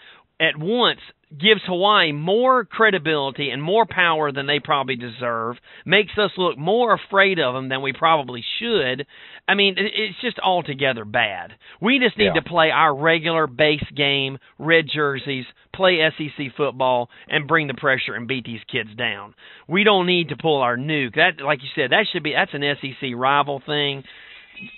at 0.41 0.57
once 0.57 1.01
gives 1.37 1.61
Hawaii 1.67 2.13
more 2.13 2.65
credibility 2.65 3.51
and 3.51 3.63
more 3.63 3.85
power 3.85 4.33
than 4.33 4.47
they 4.47 4.61
probably 4.61 4.97
deserve, 4.97 5.57
makes 5.85 6.13
us 6.17 6.31
look 6.39 6.57
more 6.57 6.95
afraid 6.95 7.39
of 7.39 7.55
them 7.55 7.69
than 7.69 7.83
we 7.83 7.93
probably 7.93 8.43
should. 8.59 9.07
I 9.47 9.55
mean, 9.55 9.75
it's 9.79 10.19
just 10.21 10.39
altogether 10.39 11.05
bad. 11.05 11.55
We 11.81 11.99
just 11.99 12.17
need 12.17 12.27
Yeah. 12.27 12.33
to 12.35 12.43
play 12.43 12.71
our 12.71 12.95
regular 12.95 13.47
base 13.47 13.85
game, 13.95 14.39
red 14.59 14.89
jerseys, 14.89 15.47
play 15.73 16.01
SEC 16.01 16.49
football, 16.51 17.11
and 17.29 17.47
bring 17.47 17.67
the 17.67 17.75
pressure 17.75 18.15
and 18.15 18.27
beat 18.27 18.45
these 18.45 18.65
kids 18.65 18.95
down. 18.95 19.35
We 19.67 19.85
don't 19.85 20.07
need 20.07 20.31
to 20.31 20.37
pull 20.37 20.61
our 20.63 20.77
nuke. 20.77 21.15
That, 21.17 21.41
like 21.41 21.63
you 21.63 21.69
said, 21.75 21.91
that 21.91 22.07
should 22.11 22.23
be 22.23 22.33
that's 22.33 22.55
an 22.55 22.63
SEC 22.63 23.13
rival 23.15 23.61
thing. 23.61 24.05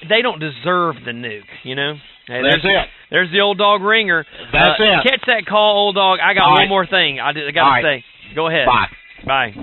They 0.09 0.23
don't 0.23 0.38
deserve 0.40 0.97
the 1.05 1.12
nuke, 1.12 1.43
you 1.64 1.75
know. 1.75 1.95
Hey, 2.27 2.43
That's 2.43 2.62
there's- 2.62 2.87
it. 2.87 2.90
there's 3.11 3.31
the 3.33 3.40
old 3.40 3.59
dog 3.59 3.83
ringer. 3.83 4.25
That's 4.53 4.79
Uh, 4.81 4.85
it. 4.85 5.03
Catch 5.05 5.23
that 5.27 5.47
call, 5.47 5.77
old 5.87 5.95
dog. 5.97 6.19
I 6.23 6.35
got 6.35 6.45
All 6.45 6.51
one 6.53 6.61
right. 6.61 6.69
more 6.69 6.87
thing. 6.87 7.19
I, 7.21 7.31
I 7.31 7.51
got 7.51 7.64
All 7.64 7.81
to 7.83 7.87
right. 7.88 8.03
say. 8.03 8.35
Go 8.35 8.47
ahead. 8.49 8.66
Bye. 8.66 8.87
Bye. 9.27 9.55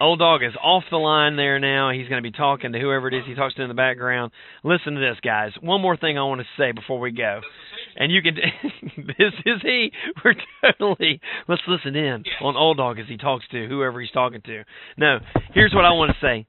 Old 0.00 0.18
dog 0.18 0.42
is 0.42 0.52
off 0.60 0.82
the 0.90 0.96
line 0.96 1.36
there 1.36 1.60
now. 1.60 1.90
He's 1.92 2.08
going 2.08 2.20
to 2.20 2.28
be 2.28 2.36
talking 2.36 2.72
to 2.72 2.80
whoever 2.80 3.06
it 3.06 3.14
is 3.14 3.22
he 3.24 3.36
talks 3.36 3.54
to 3.54 3.62
in 3.62 3.68
the 3.68 3.74
background. 3.74 4.32
Listen 4.64 4.94
to 4.94 5.00
this, 5.00 5.16
guys. 5.22 5.52
One 5.60 5.80
more 5.80 5.96
thing 5.96 6.18
I 6.18 6.24
want 6.24 6.40
to 6.40 6.46
say 6.58 6.72
before 6.72 6.98
we 6.98 7.12
go. 7.12 7.40
And 7.94 8.10
you 8.10 8.20
can. 8.20 8.34
this 8.96 9.32
is 9.46 9.60
he. 9.62 9.92
We're 10.24 10.34
totally. 10.80 11.20
Let's 11.46 11.62
listen 11.68 11.94
in 11.94 12.24
on 12.40 12.56
Old 12.56 12.78
Dog 12.78 12.98
as 12.98 13.06
he 13.08 13.16
talks 13.16 13.46
to 13.52 13.68
whoever 13.68 14.00
he's 14.00 14.10
talking 14.10 14.40
to. 14.46 14.64
No, 14.96 15.18
here's 15.54 15.72
what 15.72 15.84
I 15.84 15.90
want 15.92 16.10
to 16.10 16.26
say. 16.26 16.46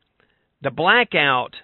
The 0.64 0.72
blackout 0.72 1.56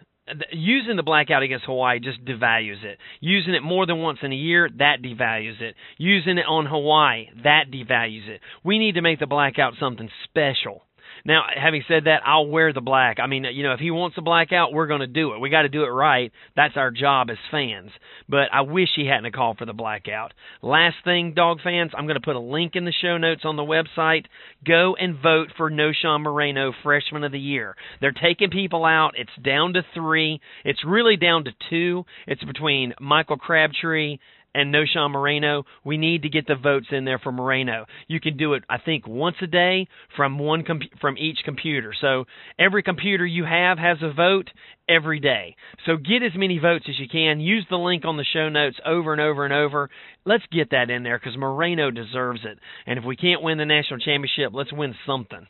using 0.51 0.95
the 0.95 1.03
blackout 1.03 1.43
against 1.43 1.65
Hawaii 1.65 1.99
just 1.99 2.23
devalues 2.23 2.83
it. 2.83 2.97
Using 3.19 3.53
it 3.53 3.63
more 3.63 3.85
than 3.85 3.99
once 3.99 4.19
in 4.21 4.31
a 4.31 4.35
year, 4.35 4.69
that 4.77 5.01
devalues 5.01 5.61
it. 5.61 5.75
Using 5.97 6.37
it 6.37 6.45
on 6.47 6.65
Hawaii, 6.65 7.29
that 7.43 7.71
devalues 7.71 8.27
it. 8.27 8.41
We 8.63 8.77
need 8.77 8.95
to 8.95 9.01
make 9.01 9.19
the 9.19 9.27
blackout 9.27 9.73
something 9.79 10.09
special. 10.25 10.83
Now, 11.25 11.43
having 11.55 11.83
said 11.87 12.05
that, 12.05 12.21
I'll 12.25 12.47
wear 12.47 12.73
the 12.73 12.81
black. 12.81 13.19
I 13.19 13.27
mean, 13.27 13.45
you 13.53 13.63
know, 13.63 13.73
if 13.73 13.79
he 13.79 13.91
wants 13.91 14.17
a 14.17 14.21
blackout, 14.21 14.73
we're 14.73 14.87
going 14.87 15.01
to 15.01 15.07
do 15.07 15.33
it. 15.33 15.39
We 15.39 15.49
got 15.49 15.63
to 15.63 15.69
do 15.69 15.83
it 15.83 15.89
right. 15.89 16.31
That's 16.55 16.77
our 16.77 16.91
job 16.91 17.29
as 17.29 17.37
fans. 17.51 17.91
But 18.27 18.47
I 18.53 18.61
wish 18.61 18.89
he 18.95 19.05
hadn't 19.05 19.33
called 19.33 19.57
for 19.57 19.65
the 19.65 19.73
blackout. 19.73 20.33
Last 20.61 20.95
thing, 21.03 21.33
dog 21.35 21.59
fans, 21.63 21.91
I'm 21.95 22.05
going 22.05 22.19
to 22.19 22.25
put 22.25 22.35
a 22.35 22.39
link 22.39 22.75
in 22.75 22.85
the 22.85 22.93
show 23.01 23.17
notes 23.17 23.41
on 23.43 23.55
the 23.55 23.63
website. 23.63 24.25
Go 24.65 24.95
and 24.99 25.21
vote 25.21 25.49
for 25.57 25.69
Knowshon 25.69 26.21
Moreno, 26.21 26.73
Freshman 26.83 27.23
of 27.23 27.31
the 27.31 27.39
Year. 27.39 27.75
They're 28.01 28.11
taking 28.11 28.49
people 28.49 28.85
out. 28.85 29.11
It's 29.17 29.29
down 29.43 29.73
to 29.73 29.83
three. 29.93 30.39
It's 30.63 30.83
really 30.85 31.17
down 31.17 31.45
to 31.45 31.51
two. 31.69 32.05
It's 32.27 32.43
between 32.43 32.93
Michael 32.99 33.37
Crabtree 33.37 34.17
and 34.53 34.73
Knowshon 34.73 35.11
Moreno. 35.11 35.63
We 35.83 35.97
need 35.97 36.23
to 36.23 36.29
get 36.29 36.47
the 36.47 36.55
votes 36.55 36.87
in 36.91 37.05
there 37.05 37.19
for 37.19 37.31
Moreno. 37.31 37.85
You 38.07 38.19
can 38.19 38.37
do 38.37 38.53
it, 38.53 38.63
I 38.69 38.77
think, 38.77 39.07
once 39.07 39.35
a 39.41 39.47
day 39.47 39.87
from 40.15 40.39
one 40.39 40.63
com- 40.63 40.81
from 40.99 41.17
each 41.17 41.39
computer. 41.45 41.93
So 41.99 42.25
every 42.57 42.83
computer 42.83 43.25
you 43.25 43.45
have 43.45 43.77
has 43.77 43.97
a 44.01 44.13
vote 44.13 44.49
every 44.87 45.19
day. 45.19 45.55
So 45.85 45.97
get 45.97 46.23
as 46.23 46.31
many 46.35 46.57
votes 46.57 46.85
as 46.89 46.99
you 46.99 47.07
can. 47.07 47.39
Use 47.39 47.65
the 47.69 47.77
link 47.77 48.05
on 48.05 48.17
the 48.17 48.25
show 48.33 48.49
notes 48.49 48.77
over 48.85 49.11
and 49.11 49.21
over 49.21 49.45
and 49.45 49.53
over. 49.53 49.89
Let's 50.25 50.45
get 50.51 50.71
that 50.71 50.89
in 50.89 51.03
there 51.03 51.19
because 51.19 51.37
Moreno 51.37 51.91
deserves 51.91 52.41
it. 52.43 52.59
And 52.85 52.97
if 52.97 53.05
we 53.05 53.15
can't 53.15 53.43
win 53.43 53.57
the 53.57 53.65
national 53.65 53.99
championship, 53.99 54.51
let's 54.53 54.73
win 54.73 54.95
something. 55.05 55.47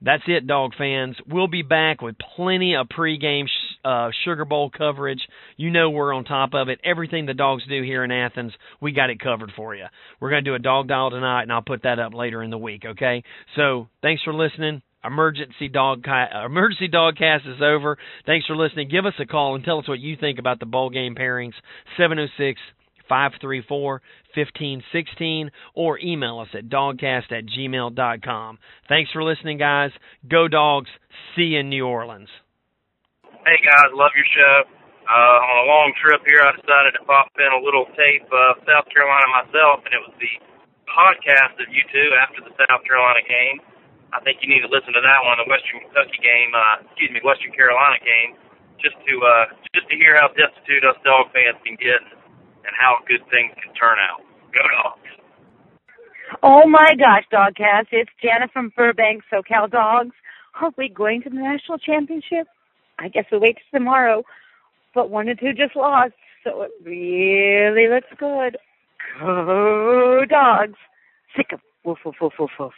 That's 0.00 0.22
it, 0.28 0.46
dog 0.46 0.72
fans. 0.78 1.16
We'll 1.26 1.48
be 1.48 1.62
back 1.62 2.00
with 2.00 2.14
plenty 2.36 2.76
of 2.76 2.88
pregame 2.88 3.46
uh, 3.84 4.10
Sugar 4.24 4.44
Bowl 4.44 4.70
coverage. 4.70 5.20
You 5.56 5.70
know 5.70 5.90
we're 5.90 6.12
on 6.14 6.24
top 6.24 6.50
of 6.54 6.68
it. 6.68 6.80
Everything 6.84 7.26
the 7.26 7.34
dogs 7.34 7.62
do 7.68 7.82
here 7.82 8.04
in 8.04 8.10
Athens, 8.10 8.52
we 8.80 8.92
got 8.92 9.10
it 9.10 9.20
covered 9.20 9.52
for 9.56 9.74
you. 9.74 9.86
We're 10.20 10.30
going 10.30 10.44
to 10.44 10.50
do 10.50 10.54
a 10.54 10.60
dog 10.60 10.88
dial 10.88 11.10
tonight, 11.10 11.42
and 11.42 11.52
I'll 11.52 11.62
put 11.62 11.82
that 11.82 11.98
up 11.98 12.14
later 12.14 12.42
in 12.42 12.50
the 12.50 12.58
week. 12.58 12.84
Okay. 12.84 13.22
So 13.56 13.88
thanks 14.02 14.22
for 14.22 14.34
listening. 14.34 14.82
Emergency 15.04 15.68
dog 15.68 16.04
emergency 16.44 16.88
DawgCast 16.88 17.48
is 17.48 17.62
over. 17.62 17.98
Thanks 18.26 18.46
for 18.46 18.56
listening. 18.56 18.88
Give 18.88 19.06
us 19.06 19.14
a 19.20 19.26
call 19.26 19.54
and 19.54 19.64
tell 19.64 19.78
us 19.78 19.88
what 19.88 20.00
you 20.00 20.16
think 20.16 20.38
about 20.38 20.58
the 20.58 20.66
bowl 20.66 20.90
game 20.90 21.14
pairings. 21.14 21.52
Seven 21.96 22.18
zero 22.18 22.28
oh 22.28 22.36
six 22.36 22.60
534 23.08 24.02
1516 24.34 25.50
or 25.74 25.98
email 25.98 26.40
us 26.40 26.48
at 26.54 26.68
dogcast 26.68 27.32
at 27.32 27.44
gmail.com. 27.46 28.58
Thanks 28.88 29.10
for 29.12 29.24
listening, 29.24 29.58
guys. 29.58 29.90
Go, 30.28 30.48
dogs. 30.48 30.90
See 31.34 31.42
you 31.42 31.60
in 31.60 31.70
New 31.70 31.86
Orleans. 31.86 32.28
Hey, 33.48 33.64
guys. 33.64 33.88
Love 33.96 34.12
your 34.12 34.28
show. 34.28 34.68
Uh, 35.08 35.36
on 35.40 35.56
a 35.64 35.66
long 35.72 35.96
trip 35.96 36.20
here, 36.28 36.44
I 36.44 36.52
decided 36.52 36.92
to 37.00 37.02
pop 37.08 37.32
in 37.40 37.48
a 37.48 37.56
little 37.64 37.88
tape 37.96 38.28
of 38.28 38.60
South 38.68 38.84
Carolina 38.92 39.24
myself, 39.32 39.80
and 39.88 39.96
it 39.96 40.04
was 40.04 40.12
the 40.20 40.36
podcast 40.84 41.56
of 41.56 41.72
you 41.72 41.80
two 41.88 42.12
after 42.20 42.44
the 42.44 42.52
South 42.60 42.84
Carolina 42.84 43.24
game. 43.24 43.64
I 44.12 44.20
think 44.20 44.44
you 44.44 44.52
need 44.52 44.60
to 44.60 44.68
listen 44.68 44.92
to 44.92 45.00
that 45.00 45.24
one, 45.24 45.40
the 45.40 45.48
Western 45.48 45.80
Kentucky 45.80 46.20
game, 46.20 46.52
uh, 46.52 46.84
excuse 46.92 47.08
me, 47.08 47.24
Western 47.24 47.56
Carolina 47.56 47.96
game, 48.04 48.36
just 48.84 49.00
to 49.08 49.14
uh, 49.16 49.48
just 49.72 49.88
to 49.88 49.96
hear 49.96 50.12
how 50.20 50.28
destitute 50.36 50.84
us 50.84 51.00
dog 51.00 51.32
fans 51.32 51.56
can 51.64 51.80
get 51.80 52.04
and 52.68 52.72
how 52.76 53.00
good 53.08 53.24
things 53.32 53.56
can 53.64 53.72
turn 53.80 53.96
out. 53.96 54.20
Go 54.52 54.60
dogs. 54.76 55.08
Oh 56.44 56.68
my 56.68 56.92
gosh, 57.00 57.24
DawgCast. 57.32 57.96
It's 57.96 58.12
Janet 58.20 58.52
from 58.52 58.76
Burbank, 58.76 59.24
SoCal 59.32 59.72
Dogs. 59.72 60.12
Are 60.60 60.68
we 60.76 60.92
going 60.92 61.24
to 61.24 61.32
the 61.32 61.40
national 61.40 61.80
championship? 61.80 62.44
I 62.98 63.08
guess 63.08 63.24
we'll 63.30 63.40
wait 63.40 63.58
till 63.70 63.80
tomorrow. 63.80 64.24
But 64.94 65.10
one 65.10 65.28
and 65.28 65.38
two 65.38 65.52
just 65.52 65.76
lost, 65.76 66.14
so 66.44 66.62
it 66.62 66.70
really 66.82 67.88
looks 67.88 68.08
good. 68.18 68.56
Go 69.20 70.24
dogs. 70.28 70.78
Sick 71.36 71.52
of 71.52 71.60
woof 71.84 71.98
woof 72.04 72.16
woof 72.20 72.32
woof 72.38 72.50
woof. 72.58 72.72